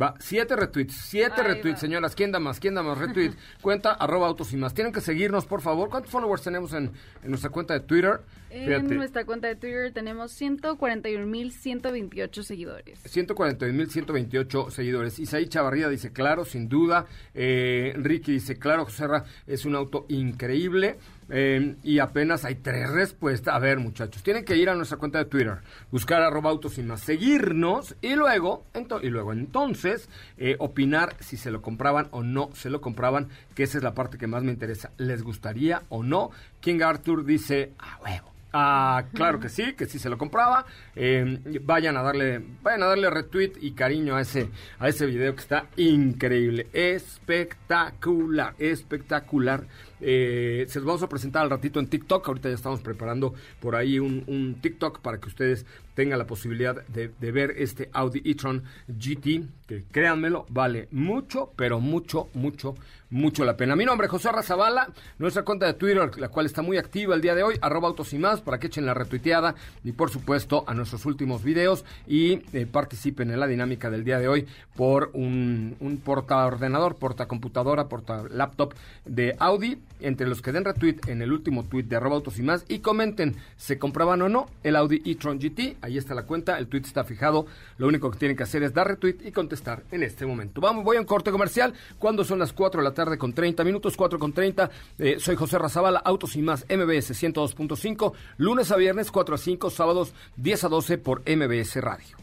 [0.00, 2.14] Va, siete retweets, siete retweets, señoras.
[2.14, 2.60] ¿Quién da más?
[2.60, 2.98] ¿Quién da más?
[2.98, 3.32] Retweet.
[3.62, 4.74] cuenta arroba autos y más.
[4.74, 5.88] Tienen que seguirnos, por favor.
[5.88, 8.20] ¿Cuántos followers tenemos en, en nuestra cuenta de Twitter?
[8.50, 13.02] En nuestra cuenta de Twitter tenemos 141.128 seguidores.
[13.04, 15.18] 141.128 seguidores.
[15.18, 17.06] Isaí Chavarría dice, claro, sin duda.
[17.34, 19.06] Eh, Ricky dice, claro, José
[19.46, 20.98] es un auto increíble.
[21.30, 23.54] Eh, y apenas hay tres respuestas.
[23.54, 25.58] A ver, muchachos, tienen que ir a nuestra cuenta de Twitter,
[25.90, 28.64] buscar arroba autos y más, seguirnos y luego,
[29.02, 33.64] y luego entonces eh, opinar si se lo compraban o no se lo compraban, que
[33.64, 34.90] esa es la parte que más me interesa.
[34.96, 36.30] ¿Les gustaría o no?
[36.60, 38.37] King Arthur dice, a huevo.
[38.60, 40.66] Ah, claro que sí, que sí se lo compraba.
[40.96, 45.32] Eh, vayan a darle, vayan a darle retweet y cariño a ese, a ese video
[45.32, 49.64] que está increíble, espectacular, espectacular.
[50.00, 52.26] Eh, se los vamos a presentar al ratito en TikTok.
[52.26, 57.08] Ahorita ya estamos preparando por ahí un, TikTok para que ustedes tenga la posibilidad de,
[57.30, 62.74] ver este Audi e-tron GT, que créanmelo, vale mucho, pero mucho, mucho
[63.10, 63.74] la pena.
[63.74, 67.22] Mi nombre es José Razabala, nuestra cuenta de Twitter, la cual está muy activa el
[67.22, 70.64] día de hoy, arroba autos y más, para que echen la retuiteada y por supuesto
[70.66, 75.10] a nuestros últimos videos y eh, participen en la dinámica del día de hoy por
[75.14, 78.74] un, un porta ordenador, porta computadora, porta laptop
[79.06, 82.42] de Audi, entre los que den retweet en el último tweet de arroba autos y
[82.42, 85.78] más y comenten, ¿se compraban o no el Audi e-tron GT?
[85.80, 87.46] ahí está la cuenta, el tweet está fijado,
[87.78, 90.60] lo único que tienen que hacer es dar retweet y contestar en este momento.
[90.60, 93.62] Vamos, voy a un corte comercial, cuando son las 4 de la tarde con 30
[93.62, 98.76] minutos, 4 con 30, eh, soy José Razabala, Autos y Más, MBS 102.5, lunes a
[98.76, 102.16] viernes 4 a 5, sábados 10 a 12 por MBS Radio.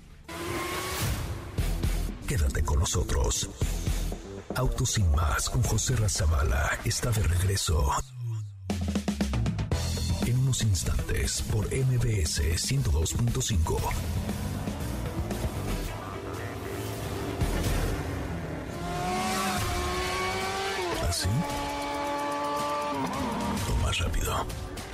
[2.27, 3.49] Quédate con nosotros.
[4.53, 7.89] Autos y Más con José Razabala está de regreso
[10.63, 14.54] instantes por MBS 102.5.
[23.95, 24.45] más rápido.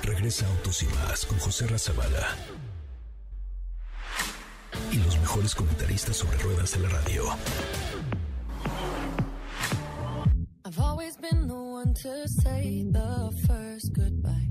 [0.02, 2.36] Regresa Autos y Más con José Razabala.
[4.90, 7.24] Y los mejores comentaristas sobre ruedas de la radio.
[10.64, 14.48] I've always been the one to say the first goodbye.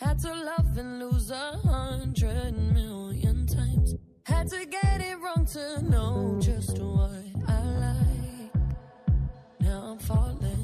[0.00, 3.94] Had to love and lose a hundred million times.
[4.24, 7.10] Had to get it wrong to know just what
[7.48, 8.54] I like.
[9.60, 10.63] Now I'm falling.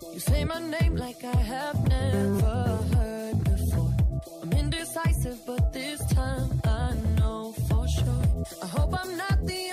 [0.00, 3.94] You say my name like I have never heard before.
[4.42, 8.44] I'm indecisive, but this time I know for sure.
[8.62, 9.71] I hope I'm not the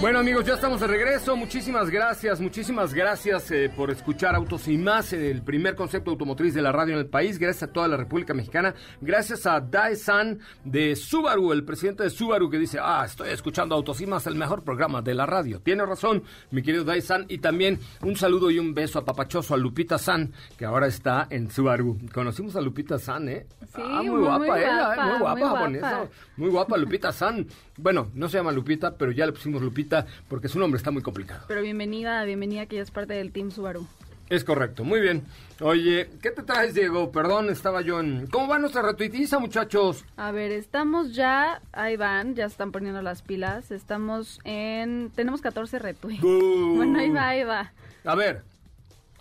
[0.00, 1.34] Bueno amigos, ya estamos de regreso.
[1.34, 6.62] Muchísimas gracias, muchísimas gracias eh, por escuchar Autos y más, el primer concepto automotriz de
[6.62, 7.36] la radio en el país.
[7.36, 8.76] Gracias a toda la República Mexicana.
[9.00, 14.00] Gracias a Dae-san de Subaru, el presidente de Subaru, que dice, ah, estoy escuchando Autos
[14.00, 15.58] y más, el mejor programa de la radio.
[15.60, 17.26] Tiene razón, mi querido Dae-san.
[17.28, 21.26] Y también un saludo y un beso a papachoso a Lupita San, que ahora está
[21.28, 21.98] en Subaru.
[22.14, 23.46] Conocimos a Lupita San, ¿eh?
[23.74, 25.10] Sí, ah, muy, guapa, muy ella, ¿eh?
[25.10, 26.08] muy guapa, japonesa.
[26.36, 27.48] Muy guapa Lupita San.
[27.76, 29.87] Bueno, no se llama Lupita, pero ya le pusimos Lupita
[30.28, 31.44] porque su nombre está muy complicado.
[31.48, 33.86] Pero bienvenida, bienvenida que ya es parte del Team Subaru.
[34.28, 35.24] Es correcto, muy bien.
[35.60, 37.10] Oye, ¿qué te traes, Diego?
[37.10, 38.26] Perdón, estaba yo en...
[38.26, 40.04] ¿Cómo va nuestra retuitiza, muchachos?
[40.18, 41.62] A ver, estamos ya...
[41.72, 43.70] Ahí van, ya están poniendo las pilas.
[43.70, 45.10] Estamos en...
[45.14, 46.20] Tenemos 14 retweets.
[46.20, 47.72] Bueno, ahí va, ahí va.
[48.04, 48.42] A ver,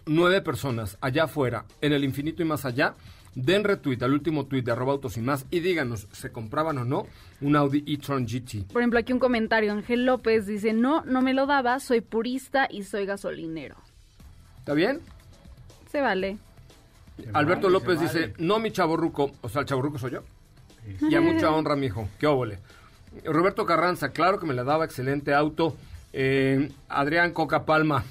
[0.06, 2.95] nueve personas allá afuera, en el infinito y más allá,
[3.38, 6.86] den retweet al último tweet de arroba autos y más y díganos, ¿se compraban o
[6.86, 7.06] no
[7.39, 8.67] un Audi e-tron GT?
[8.73, 12.67] Por ejemplo, aquí un comentario, Ángel López dice, no, no me lo daba, soy purista
[12.69, 13.76] y soy gasolinero.
[14.58, 15.02] ¿Está bien?
[15.91, 16.39] Se vale.
[17.34, 20.23] Alberto López dice, no mi chaborruco, o sea, el chaborruco soy yo.
[21.08, 22.60] Y a mucha honra, mijo, qué óvole.
[23.23, 25.76] Roberto Carranza, claro que me la daba, excelente auto.
[26.13, 28.04] Eh, Adrián Coca Palma,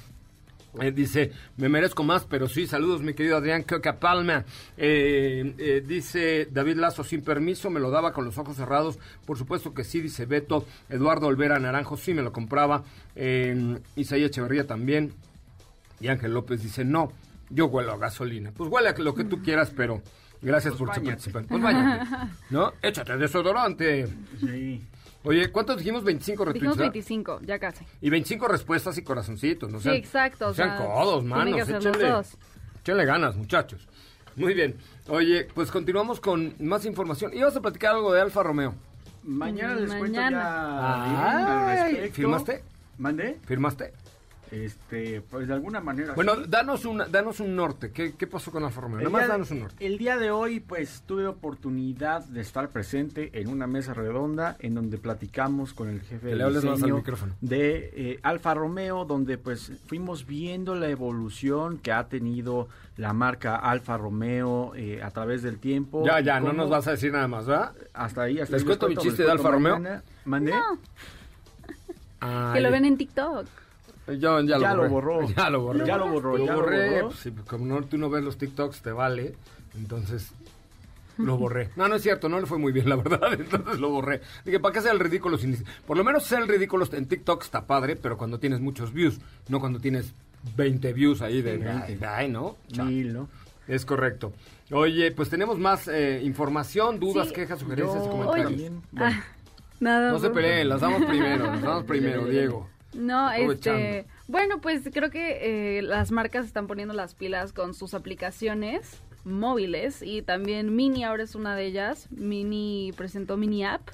[0.79, 4.45] Eh, dice, me merezco más, pero sí, saludos mi querido Adrián Coca Palma.
[4.77, 8.99] Eh, eh, dice David Lazo, sin permiso, me lo daba con los ojos cerrados.
[9.25, 10.65] Por supuesto que sí, dice Beto.
[10.89, 12.83] Eduardo Olvera Naranjo, sí me lo compraba.
[13.95, 15.13] Isaías Echeverría también.
[15.99, 17.11] Y Ángel López dice, no,
[17.49, 18.51] yo huelo a gasolina.
[18.55, 20.01] Pues huele a lo que tú quieras, pero
[20.41, 21.45] gracias pues por participar.
[21.45, 22.73] Pues vaya, ¿no?
[22.81, 24.07] Échate desodorante.
[24.39, 24.83] Sí.
[25.27, 26.05] Oye, ¿cuántos dijimos?
[26.05, 26.53] 25 retweets.
[26.53, 27.85] Dijimos 25, ya casi.
[28.01, 29.81] Y 25 respuestas y corazoncitos, ¿no?
[29.81, 30.53] sí, exacto.
[30.53, 33.85] sean codos, manos, échenle, ganas, muchachos.
[34.37, 34.77] Muy bien.
[35.09, 37.33] Oye, pues continuamos con más información.
[37.33, 38.75] Y vamos a platicar algo de Alfa Romeo.
[39.23, 41.89] Mañana les cuento ya.
[42.13, 42.63] ¿Firmaste?
[42.97, 43.37] ¿Mandé?
[43.45, 43.91] ¿Firmaste?
[44.51, 46.13] Este, pues de alguna manera.
[46.13, 47.91] Bueno, danos un, danos un norte.
[47.91, 48.99] ¿Qué, ¿Qué, pasó con Alfa Romeo?
[48.99, 49.85] Nada más danos un norte.
[49.85, 54.75] El día de hoy, pues tuve oportunidad de estar presente en una mesa redonda en
[54.75, 57.03] donde platicamos con el jefe de diseño
[57.41, 63.55] de eh, Alfa Romeo, donde pues fuimos viendo la evolución que ha tenido la marca
[63.55, 66.05] Alfa Romeo eh, a través del tiempo.
[66.05, 67.73] Ya, ya, no nos vas a decir nada más, ¿verdad?
[67.93, 69.79] Hasta ahí, hasta ¿Les cuento mi chiste de Alfa Romeo?
[70.25, 70.53] ¿Mandé?
[72.53, 73.47] que lo ven en TikTok.
[74.07, 75.27] Yo, ya, ya lo, borró.
[75.35, 75.85] Ya lo borró.
[75.85, 76.37] Ya lo borró.
[76.37, 77.03] ya lo borré.
[77.03, 79.35] Pues, sí, como no, tú no ves los TikToks, te vale.
[79.75, 80.31] Entonces,
[81.17, 81.69] lo borré.
[81.75, 83.33] No, no es cierto, no le fue muy bien, la verdad.
[83.39, 84.21] Entonces lo borré.
[84.45, 85.37] Dije, ¿para qué sea el ridículo?
[85.37, 85.57] Sin...
[85.85, 89.19] Por lo menos ser el ridículo en TikTok está padre, pero cuando tienes muchos views,
[89.49, 90.13] no cuando tienes
[90.55, 91.97] 20 views ahí de...
[92.07, 92.57] Ay, ¿no?
[92.77, 93.27] Mil, ¿no?
[93.67, 94.31] Es correcto.
[94.71, 98.71] Oye, pues tenemos más eh, información, dudas, quejas, sugerencias y comentarios.
[98.95, 99.23] Ah,
[99.79, 100.11] nada.
[100.11, 102.69] No se peleen, las damos primero, las damos primero, Diego.
[102.97, 104.05] No, este...
[104.27, 110.01] Bueno, pues creo que eh, las marcas están poniendo las pilas con sus aplicaciones móviles
[110.01, 112.07] y también Mini ahora es una de ellas.
[112.11, 113.87] Mini presentó Mini App,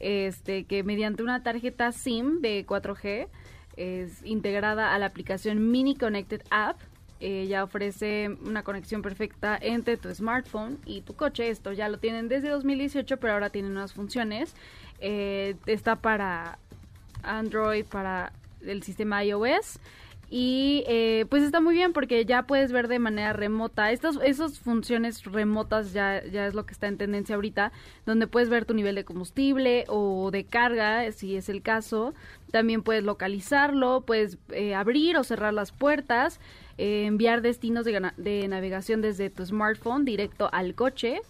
[0.00, 3.28] este que mediante una tarjeta SIM de 4G
[3.76, 6.78] es integrada a la aplicación Mini Connected App.
[7.20, 11.50] ya ofrece una conexión perfecta entre tu smartphone y tu coche.
[11.50, 14.54] Esto ya lo tienen desde 2018, pero ahora tienen nuevas funciones.
[15.00, 16.58] Eh, está para
[17.22, 18.32] Android, para
[18.66, 19.80] el sistema iOS.
[20.32, 23.90] Y eh, pues está muy bien porque ya puedes ver de manera remota.
[23.90, 27.72] Estas esas funciones remotas ya, ya es lo que está en tendencia ahorita,
[28.06, 32.14] donde puedes ver tu nivel de combustible o de carga, si es el caso.
[32.52, 36.38] También puedes localizarlo, puedes eh, abrir o cerrar las puertas,
[36.78, 41.22] eh, enviar destinos de, de, navegación desde tu smartphone directo al coche,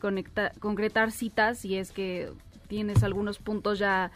[0.00, 2.32] conecta, concretar citas si es que
[2.66, 4.10] tienes algunos puntos ya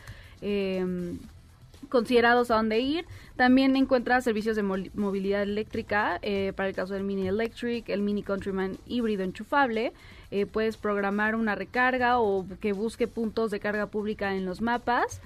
[1.88, 3.06] considerados a dónde ir.
[3.36, 8.22] También encuentra servicios de movilidad eléctrica eh, para el caso del Mini Electric, el Mini
[8.22, 9.92] Countryman híbrido enchufable.
[10.30, 15.20] Eh, puedes programar una recarga o que busque puntos de carga pública en los mapas.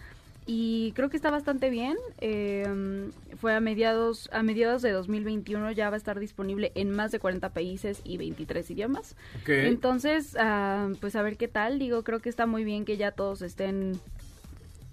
[0.45, 1.97] Y creo que está bastante bien.
[2.21, 7.13] Em, fue a mediados, a mediados de 2021, ya va a estar disponible en más
[7.13, 9.15] de 40 países y 23 idiomas.
[9.47, 11.79] Entonces, ah, pues a ver qué tal.
[11.79, 14.01] Digo, creo que está muy bien que ya todos estén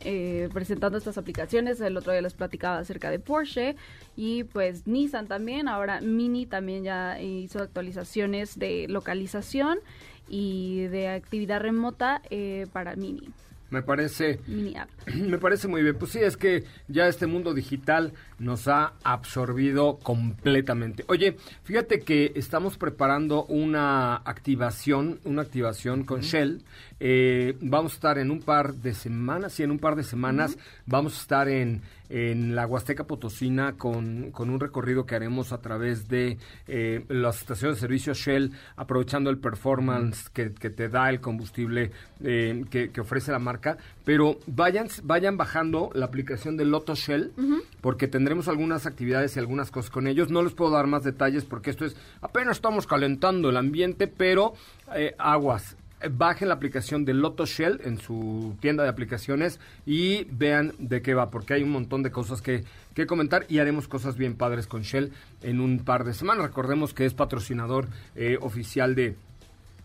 [0.01, 1.81] eh, presentando estas aplicaciones.
[1.81, 3.75] El otro día les platicaba acerca de Porsche
[4.15, 5.67] y pues Nissan también.
[5.67, 9.79] Ahora Mini también ya hizo actualizaciones de localización
[10.27, 13.29] y de actividad remota eh, para Mini.
[13.69, 15.95] Me parece, me parece muy bien.
[15.97, 21.03] Pues sí, es que ya este mundo digital nos ha absorbido completamente.
[21.07, 26.63] Oye, fíjate que estamos preparando una activación, una activación con Shell.
[26.99, 30.57] Eh, vamos a estar en un par de semanas, sí, en un par de semanas
[30.85, 35.61] vamos a estar en en la Huasteca Potosina con, con un recorrido que haremos a
[35.61, 41.09] través de eh, las estaciones de servicio Shell, aprovechando el performance que, que te da
[41.09, 41.91] el combustible
[42.23, 43.77] eh, que, que, ofrece la marca.
[44.09, 47.31] Pero vayan, vayan bajando la aplicación de Loto Shell,
[47.79, 50.31] porque tendremos algunas actividades y algunas cosas con ellos.
[50.31, 54.55] No les puedo dar más detalles porque esto es, apenas estamos calentando el ambiente, pero
[54.95, 55.77] eh, aguas
[56.11, 61.13] bajen la aplicación de Lotto Shell en su tienda de aplicaciones y vean de qué
[61.13, 62.63] va, porque hay un montón de cosas que,
[62.95, 65.11] que comentar y haremos cosas bien padres con Shell
[65.43, 66.47] en un par de semanas.
[66.47, 69.17] Recordemos que es patrocinador eh, oficial de,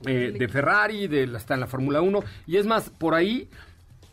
[0.06, 3.50] eh, de Ferrari, de, está en la Fórmula 1 y es más, por ahí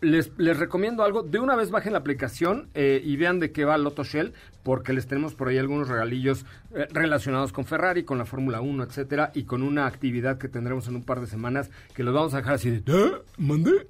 [0.02, 1.24] les, les recomiendo algo.
[1.24, 4.34] De una vez bajen la aplicación eh, y vean de qué va Lotto Shell,
[4.64, 8.84] porque les tenemos por ahí algunos regalillos eh, relacionados con Ferrari, con la Fórmula 1,
[8.84, 12.34] etcétera, y con una actividad que tendremos en un par de semanas que los vamos
[12.34, 13.12] a dejar así de, ¿Eh?
[13.38, 13.88] ¿Mandé?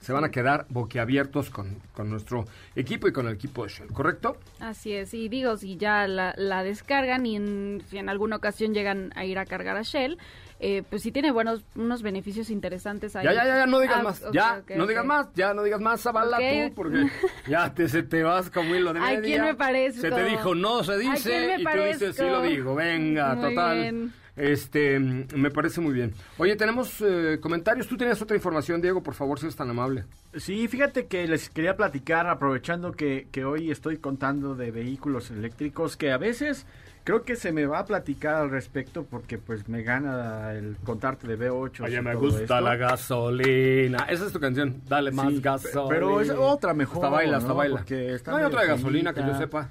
[0.00, 2.44] Se van a quedar boquiabiertos con, con nuestro
[2.76, 4.36] equipo y con el equipo de Shell, ¿correcto?
[4.60, 9.12] Así es, y digo, si ya la, la descargan y si en alguna ocasión llegan
[9.16, 10.18] a ir a cargar a Shell,
[10.60, 13.24] eh, pues sí tiene buenos unos beneficios interesantes ahí.
[13.24, 16.00] Ya, ya, ya, no digas ah, más, ya, no digas más, ya no digas más,
[16.00, 17.06] Zavala, tú, porque
[17.48, 19.18] ya te, se te vas como hilo de media.
[19.18, 20.00] ¿A quién me parece?
[20.00, 24.12] Se te dijo, no se dice, y tú dices, sí lo digo, venga, total.
[24.38, 26.14] Este, me parece muy bien.
[26.38, 27.88] Oye, tenemos eh, comentarios.
[27.88, 30.04] Tú tenías otra información, Diego, por favor, si es tan amable.
[30.36, 35.96] Sí, fíjate que les quería platicar, aprovechando que, que hoy estoy contando de vehículos eléctricos,
[35.96, 36.66] que a veces
[37.08, 41.26] creo que se me va a platicar al respecto porque pues me gana el contarte
[41.26, 41.84] de V8.
[41.84, 44.04] Oye, me gusta la gasolina.
[44.10, 44.82] Esa es tu canción.
[44.86, 45.88] Dale más gasolina.
[45.88, 46.96] Pero es otra mejor.
[46.96, 47.84] Hasta baila, hasta baila.
[48.26, 49.70] no hay otra de gasolina que yo sepa.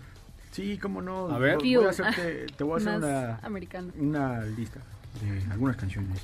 [0.57, 1.29] Sí, cómo no.
[1.29, 1.57] A ver.
[1.57, 3.39] Voy a hacerte, te voy a hacer una,
[3.99, 4.79] una lista
[5.21, 6.19] de algunas canciones.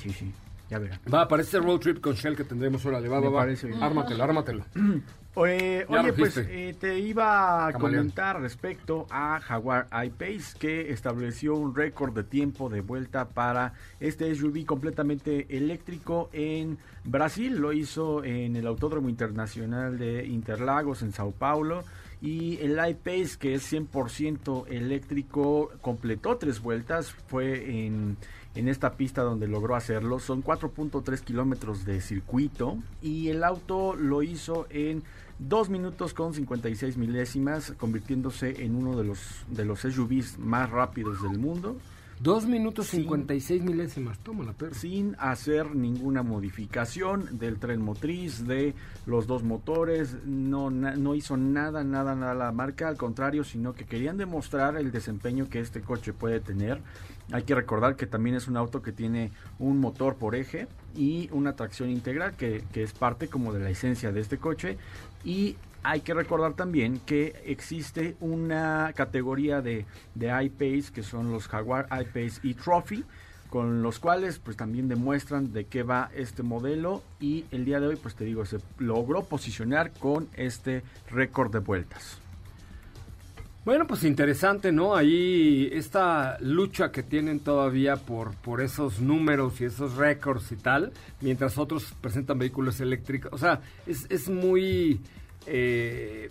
[0.00, 0.32] Sí, sí.
[0.70, 1.00] Ya verás.
[1.12, 3.00] Va, para este road trip con Shell que tendremos ahora.
[3.00, 3.42] Va, va, va.
[3.42, 4.64] Ármatelo, ármatelo.
[5.34, 11.72] Oye, oye pues eh, te iba a comentar respecto a Jaguar I-Pace que estableció un
[11.72, 17.58] récord de tiempo de vuelta para este SUV completamente eléctrico en Brasil.
[17.58, 21.84] Lo hizo en el Autódromo Internacional de Interlagos en Sao Paulo.
[22.22, 27.12] Y el iPace, que es 100% eléctrico, completó tres vueltas.
[27.28, 28.18] Fue en,
[28.54, 30.18] en esta pista donde logró hacerlo.
[30.18, 32.76] Son 4.3 kilómetros de circuito.
[33.00, 35.02] Y el auto lo hizo en
[35.38, 41.22] 2 minutos con 56 milésimas, convirtiéndose en uno de los, de los SUVs más rápidos
[41.22, 41.76] del mundo.
[42.22, 44.74] Dos minutos cincuenta y seis milésimas, toma la perra.
[44.74, 48.74] Sin hacer ninguna modificación del tren motriz, de
[49.06, 53.86] los dos motores, no, no hizo nada, nada, nada la marca, al contrario, sino que
[53.86, 56.82] querían demostrar el desempeño que este coche puede tener.
[57.32, 61.30] Hay que recordar que también es un auto que tiene un motor por eje y
[61.32, 64.76] una tracción integral, que, que es parte como de la esencia de este coche.
[65.24, 71.48] Y hay que recordar también que existe una categoría de, de iPace que son los
[71.48, 73.04] Jaguar iPace y Trophy
[73.50, 77.88] con los cuales pues también demuestran de qué va este modelo y el día de
[77.88, 82.20] hoy pues te digo se logró posicionar con este récord de vueltas.
[83.62, 84.96] Bueno, pues interesante, ¿no?
[84.96, 90.92] Ahí esta lucha que tienen todavía por, por esos números y esos récords y tal,
[91.20, 93.30] mientras otros presentan vehículos eléctricos.
[93.34, 95.00] O sea, es, es muy
[95.46, 96.30] eh,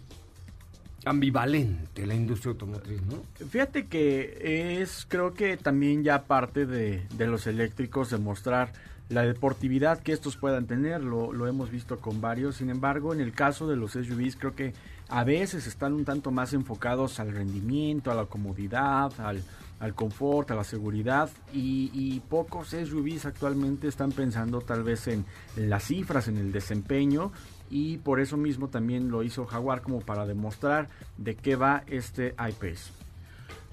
[1.06, 3.24] ambivalente la industria automotriz, ¿no?
[3.48, 8.72] Fíjate que es, creo que también ya parte de, los eléctricos demostrar
[9.08, 13.22] la deportividad que estos puedan tener, lo, lo, hemos visto con varios, sin embargo, en
[13.22, 14.74] el caso de los SUVs creo que
[15.08, 19.42] a veces están un tanto más enfocados al rendimiento, a la comodidad, al,
[19.80, 25.86] al confort, a la seguridad y, pocos SUVs actualmente están pensando tal vez en las
[25.86, 27.32] cifras, en el desempeño
[27.70, 32.30] y por eso mismo también lo hizo Jaguar como para demostrar de qué va este
[32.30, 32.92] iPace.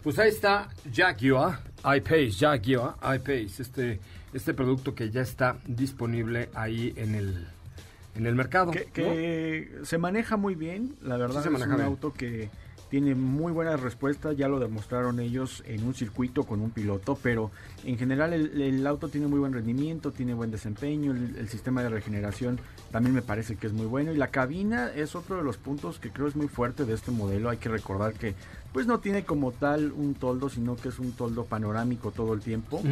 [0.02, 4.00] Pues ahí está Jaguar, iPace, Jaguar, iPace, este,
[4.32, 7.46] este producto que ya está disponible ahí en el,
[8.14, 8.70] en el mercado.
[8.70, 12.50] Que, se maneja muy bien, la verdad es un auto que
[12.90, 17.50] tiene muy buena respuesta, ya lo demostraron ellos en un circuito con un piloto, pero
[17.84, 22.60] en general el, auto tiene muy buen rendimiento, tiene buen desempeño, el, sistema de regeneración
[22.92, 25.98] también me parece que es muy bueno y la cabina es otro de los puntos
[25.98, 28.34] que creo es muy fuerte de este modelo, hay que recordar que
[28.72, 32.40] pues no tiene como tal un toldo, sino que es un toldo panorámico todo el
[32.40, 32.82] tiempo,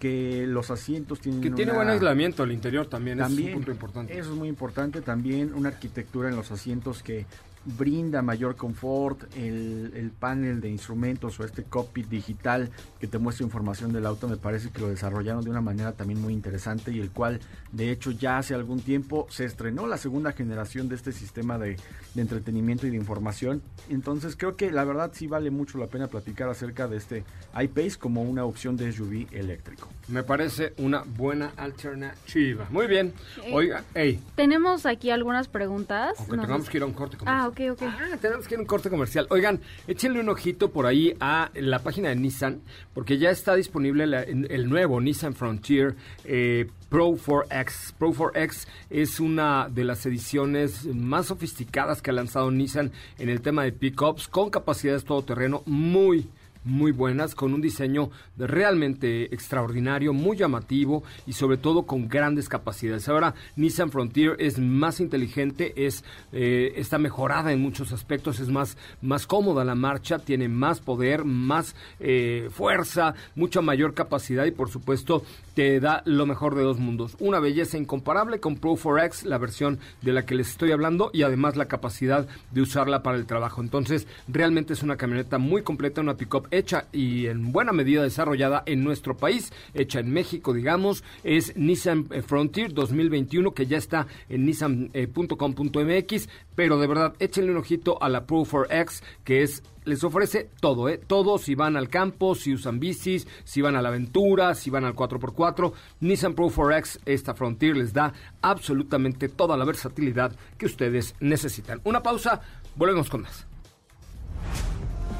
[0.00, 1.40] que los asientos tienen...
[1.40, 4.18] Que tiene buen aislamiento al interior también, también, es un punto importante.
[4.18, 7.26] Eso es muy importante, también una arquitectura en los asientos que
[7.64, 13.44] brinda mayor confort, el, el, panel de instrumentos o este cockpit digital que te muestra
[13.44, 17.00] información del auto, me parece que lo desarrollaron de una manera también muy interesante y
[17.00, 17.40] el cual
[17.72, 21.76] de hecho ya hace algún tiempo se estrenó la segunda generación de este sistema de,
[22.14, 23.62] de entretenimiento y de información.
[23.88, 27.24] Entonces creo que la verdad sí vale mucho la pena platicar acerca de este
[27.58, 29.88] iPace como una opción de SUV eléctrico.
[30.08, 32.66] Me parece una buena alternativa.
[32.70, 33.12] Muy bien.
[33.44, 34.20] Eh, Oiga, hey.
[34.34, 36.18] Tenemos aquí algunas preguntas.
[36.18, 37.44] Aunque tengamos que ir a un corte comercial.
[37.44, 37.82] Ah, ok, ok.
[37.82, 39.26] Ah, tenemos que ir a un corte comercial.
[39.30, 42.62] Oigan, échenle un ojito por ahí a la página de Nissan,
[42.94, 47.94] porque ya está disponible el nuevo Nissan Frontier eh, Pro 4X.
[47.98, 53.40] Pro 4X es una de las ediciones más sofisticadas que ha lanzado Nissan en el
[53.40, 56.28] tema de pickups, con capacidades todoterreno muy
[56.64, 63.08] muy buenas, con un diseño realmente extraordinario, muy llamativo y sobre todo con grandes capacidades.
[63.08, 68.76] Ahora Nissan Frontier es más inteligente, es eh, está mejorada en muchos aspectos, es más,
[69.00, 74.70] más cómoda la marcha, tiene más poder, más eh, fuerza, mucha mayor capacidad y por
[74.70, 75.22] supuesto
[75.54, 77.16] te da lo mejor de dos mundos.
[77.18, 81.22] Una belleza incomparable con Pro 4X, la versión de la que les estoy hablando, y
[81.22, 83.60] además la capacidad de usarla para el trabajo.
[83.60, 88.62] Entonces, realmente es una camioneta muy completa, una pickup hecha y en buena medida desarrollada
[88.66, 91.04] en nuestro país, hecha en México, digamos.
[91.24, 97.58] Es Nissan eh, Frontier 2021, que ya está en nissan.com.mx, pero de verdad, échenle un
[97.58, 100.98] ojito a la Pro 4X, que es les ofrece todo, ¿eh?
[100.98, 104.84] Todo si van al campo, si usan bicis, si van a la aventura, si van
[104.84, 105.72] al 4x4.
[106.00, 108.12] Nissan Pro 4X, esta Frontier les da
[108.42, 111.80] absolutamente toda la versatilidad que ustedes necesitan.
[111.84, 112.40] Una pausa,
[112.76, 113.46] volvemos con más.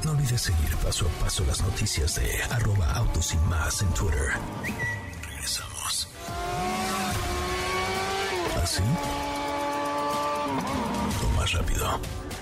[0.03, 4.31] No olvides seguir paso a paso las noticias de arroba autos y más en Twitter.
[5.29, 6.07] Regresamos.
[8.61, 8.81] ¿Así?
[10.43, 11.99] ¿Ah, o más rápido.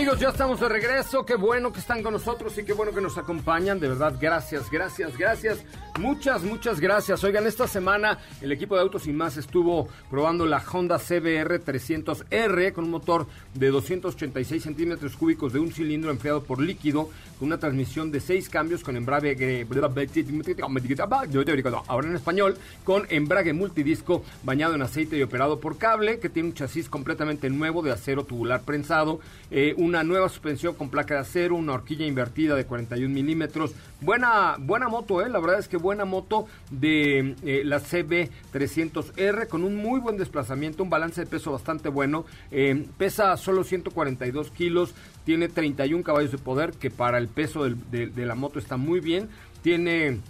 [0.00, 1.26] Amigos, ya estamos de regreso.
[1.26, 3.78] Qué bueno que están con nosotros y qué bueno que nos acompañan.
[3.78, 5.58] De verdad, gracias, gracias, gracias.
[6.00, 7.22] Muchas, muchas gracias.
[7.24, 12.72] Oigan, esta semana el equipo de Autos y Más estuvo probando la Honda CBR 300R
[12.72, 17.58] con un motor de 286 centímetros cúbicos de un cilindro enfriado por líquido con una
[17.58, 19.66] transmisión de seis cambios con embrague
[21.86, 26.48] ahora en español con embrague multidisco bañado en aceite y operado por cable que tiene
[26.48, 29.20] un chasis completamente nuevo de acero tubular prensado
[29.50, 33.72] eh, una nueva suspensión con placa de acero, una horquilla invertida de 41 milímetros.
[34.00, 35.28] Buena, buena moto, ¿eh?
[35.28, 40.82] la verdad es que buena moto de eh, la CB300R con un muy buen desplazamiento,
[40.82, 42.24] un balance de peso bastante bueno.
[42.50, 48.10] Eh, pesa solo 142 kilos, tiene 31 caballos de poder, que para el peso de,
[48.16, 49.28] la moto está muy bien.
[49.62, 50.20] Tiene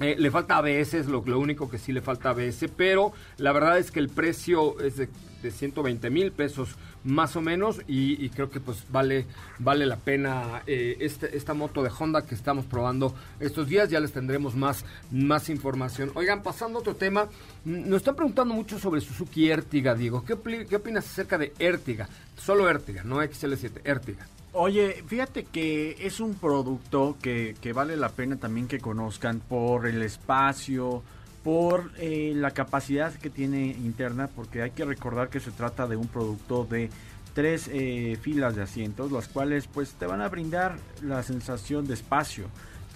[0.00, 3.52] eh, le falta ABS, es lo, lo, único que sí le falta ABS, pero la
[3.52, 5.08] verdad es que el precio es de,
[5.42, 6.76] de 120 mil pesos
[7.06, 9.26] más o menos y, creo que pues vale
[9.58, 13.88] vale la pena eh, este, esta moto de Honda que estamos probando estos días.
[13.88, 16.10] Ya les tendremos más más información.
[16.14, 17.28] Oigan pasando a otro tema
[17.64, 20.24] nos están preguntando mucho sobre Suzuki Ertiga Diego.
[20.24, 24.26] ¿qué, qué opinas acerca de Ertiga solo Ertiga no XL7 Ertiga
[24.58, 29.86] Oye, fíjate que es un producto que, que, vale la pena también que conozcan por
[29.86, 31.02] el espacio,
[31.44, 35.96] por eh, la capacidad que tiene interna, porque hay que recordar que se trata de
[35.96, 36.88] un producto de
[37.34, 41.92] tres eh, filas de asientos, las cuales pues te van a brindar la sensación de
[41.92, 42.46] espacio.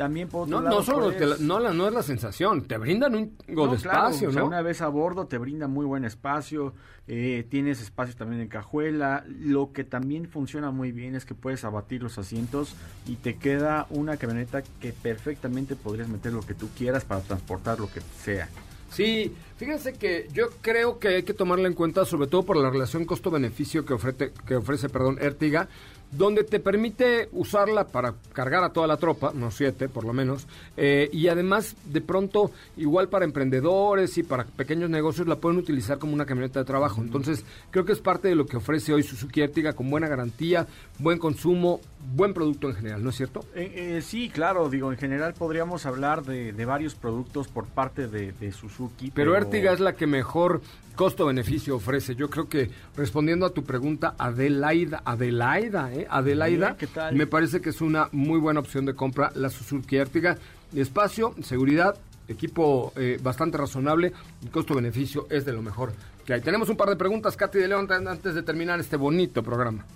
[0.01, 3.68] También por no, no solo no, la, no es la sensación, te brindan un go
[3.68, 4.46] de espacio, ¿no?
[4.46, 6.72] una vez a bordo te brinda muy buen espacio,
[7.07, 9.26] eh, tienes espacio también en cajuela.
[9.28, 12.76] Lo que también funciona muy bien es que puedes abatir los asientos
[13.07, 17.78] y te queda una camioneta que perfectamente podrías meter lo que tú quieras para transportar
[17.78, 18.48] lo que sea.
[18.90, 22.70] Sí, fíjense que yo creo que hay que tomarla en cuenta, sobre todo por la
[22.70, 25.68] relación costo-beneficio que ofrece, que ofrece perdón, Ertiga
[26.12, 30.46] donde te permite usarla para cargar a toda la tropa, no siete por lo menos,
[30.76, 35.98] eh, y además de pronto igual para emprendedores y para pequeños negocios la pueden utilizar
[35.98, 37.00] como una camioneta de trabajo.
[37.00, 40.66] Entonces creo que es parte de lo que ofrece hoy Suzuki Ertiga con buena garantía,
[40.98, 41.80] buen consumo,
[42.14, 43.44] buen producto en general, ¿no es cierto?
[43.54, 48.52] Eh, eh, sí, claro, digo, en general podríamos hablar de, varios productos por parte de,
[48.52, 49.11] Suzuki.
[49.14, 50.61] Pero, Ertiga es la que mejor
[51.01, 52.14] costo-beneficio ofrece.
[52.14, 56.07] Yo creo que respondiendo a tu pregunta, Adelaida, Adelaida, ¿eh?
[56.11, 56.76] Adelaida,
[57.14, 60.36] me parece que es una muy buena opción de compra la Suzuki Ertiga.
[60.74, 61.96] Espacio, seguridad,
[62.28, 65.94] equipo eh, bastante razonable, el costo-beneficio es de lo mejor
[66.26, 66.42] que hay.
[66.42, 69.86] Tenemos un par de preguntas, Katy de León, antes de terminar este bonito programa.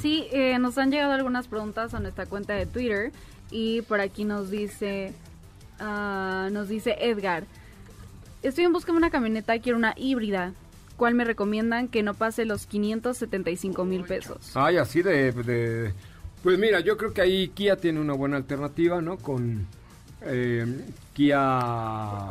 [0.00, 3.10] Sí, eh, nos han llegado algunas preguntas a nuestra cuenta de Twitter
[3.50, 5.14] y por aquí nos dice,
[5.80, 7.44] uh, nos dice Edgar,
[8.48, 10.52] estoy en busca de una camioneta, quiero una híbrida.
[10.96, 14.52] ¿Cuál me recomiendan que no pase los 575 mil pesos?
[14.54, 15.92] Ay, así de, de,
[16.42, 19.16] Pues mira, yo creo que ahí Kia tiene una buena alternativa, ¿no?
[19.16, 19.66] Con
[20.22, 20.66] eh,
[21.12, 22.30] Kia...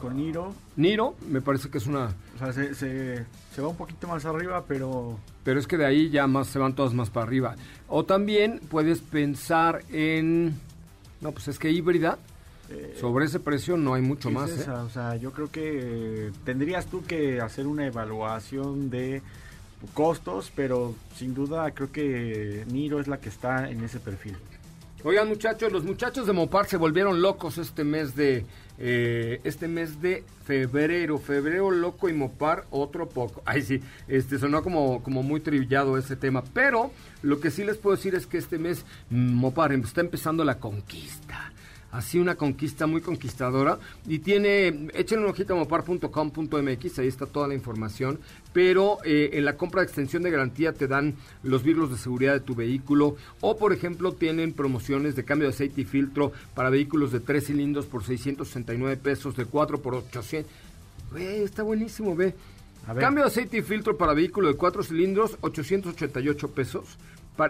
[0.00, 0.52] Con Niro.
[0.74, 2.06] Niro, me parece que es una...
[2.34, 3.24] O sea, se, se,
[3.54, 6.58] se va un poquito más arriba, pero pero es que de ahí ya más se
[6.58, 7.56] van todas más para arriba.
[7.88, 10.54] O también puedes pensar en,
[11.20, 12.18] no, pues es que híbrida,
[12.72, 14.50] eh, sobre ese precio no hay mucho más.
[14.50, 14.70] ¿eh?
[14.70, 19.22] O sea, yo creo que tendrías tú que hacer una evaluación de
[19.94, 24.36] costos, pero sin duda creo que Niro es la que está en ese perfil.
[25.04, 28.46] Oigan muchachos, los muchachos de Mopar se volvieron locos este mes de
[28.78, 33.42] eh, este mes de febrero, febrero loco y Mopar otro poco.
[33.46, 36.92] Ay sí, este sonó como como muy trillado ese tema, pero
[37.22, 41.52] lo que sí les puedo decir es que este mes Mopar está empezando la conquista
[41.92, 47.46] así una conquista muy conquistadora y tiene, échenle un ojito a mopar.com.mx, ahí está toda
[47.46, 48.18] la información,
[48.52, 52.32] pero eh, en la compra de extensión de garantía te dan los virus de seguridad
[52.32, 56.70] de tu vehículo o por ejemplo tienen promociones de cambio de aceite y filtro para
[56.70, 60.50] vehículos de 3 cilindros por 669 pesos, de 4 por 800.
[61.12, 62.34] Güey, está buenísimo, ve.
[62.98, 66.98] Cambio de aceite y filtro para vehículo de 4 cilindros, 888 pesos.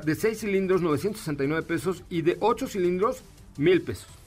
[0.04, 2.02] De 6 cilindros, 969 pesos.
[2.10, 3.22] Y de 8 cilindros,
[3.56, 4.21] 1000 pesos.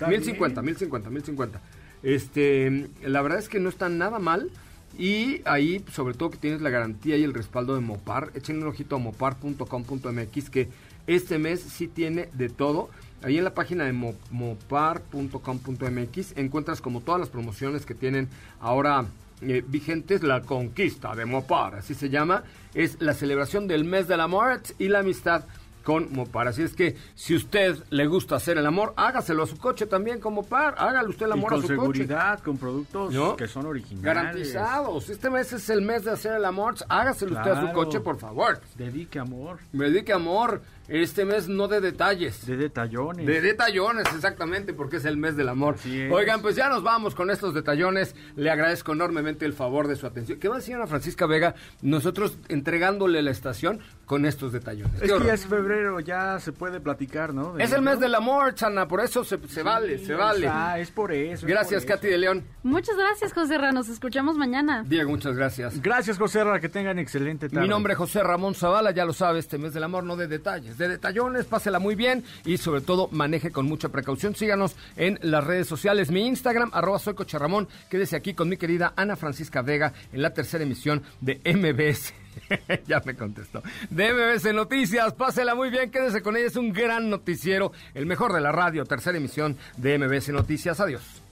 [0.00, 1.60] 1050, 1050, 1050.
[2.02, 4.50] Este, la verdad es que no está nada mal.
[4.96, 8.68] Y ahí, sobre todo que tienes la garantía y el respaldo de Mopar, echen un
[8.68, 10.68] ojito a mopar.com.mx que
[11.06, 12.88] este mes sí tiene de todo.
[13.22, 18.28] Ahí en la página de mopar.com.mx encuentras como todas las promociones que tienen
[18.60, 19.06] ahora
[19.40, 22.44] eh, vigentes, la conquista de Mopar, así se llama.
[22.72, 25.44] Es la celebración del mes del amor y la amistad
[25.84, 26.48] con Mopar.
[26.48, 30.18] Así es que si usted le gusta hacer el amor, hágaselo a su coche también
[30.18, 30.74] con Mopar.
[30.78, 31.76] Hágale usted el amor a su coche.
[31.76, 34.02] Con seguridad, con productos que son originales.
[34.02, 35.10] Garantizados.
[35.10, 36.74] Este mes es el mes de hacer el amor.
[36.88, 38.60] Hágaselo usted a su coche, por favor.
[38.76, 39.58] Dedique amor.
[39.72, 40.62] Dedique amor.
[40.86, 42.44] Este mes no de detalles.
[42.46, 43.26] De detallones.
[43.26, 45.76] De detallones, exactamente, porque es el mes del amor.
[46.10, 48.14] Oigan, pues ya nos vamos con estos detallones.
[48.36, 50.38] Le agradezco enormemente el favor de su atención.
[50.38, 51.54] ¿Qué va a decir Ana Francisca Vega?
[51.80, 55.00] Nosotros entregándole la estación con estos detallones.
[55.00, 57.58] Es que ya es febrero, ya se puede platicar, ¿no?
[57.58, 60.48] es el mes del amor, Chana, por eso se, vale, se vale.
[60.48, 61.46] Ah, es por eso.
[61.46, 62.44] Gracias, Katy de León.
[62.62, 63.72] Muchas gracias, José Ra.
[63.72, 64.84] Nos escuchamos mañana.
[64.86, 65.80] Diego, muchas gracias.
[65.80, 66.60] Gracias, José Ra.
[66.60, 67.62] Que tengan excelente tarde.
[67.62, 70.28] Mi nombre es José Ramón Zavala, ya lo sabe, este mes del amor no de
[70.28, 74.34] detalles de detallones, pásela muy bien y sobre todo maneje con mucha precaución.
[74.34, 77.68] Síganos en las redes sociales, mi Instagram, arroba soy Coche Ramón.
[77.88, 82.23] Quédese aquí con mi querida Ana Francisca Vega en la tercera emisión de MBS.
[82.86, 83.62] ya me contestó.
[83.90, 88.32] De MBS Noticias, pásela muy bien, quédese con ella, es un gran noticiero, el mejor
[88.32, 90.80] de la radio, tercera emisión de MBS Noticias.
[90.80, 91.22] Adiós.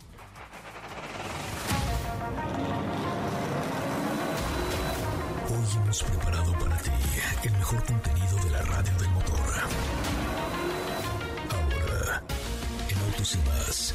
[5.49, 6.91] Hoy hemos preparado para ti
[7.45, 9.41] el mejor contenido de la radio del motor.
[11.51, 12.23] Ahora,
[12.89, 13.95] en Autos y más,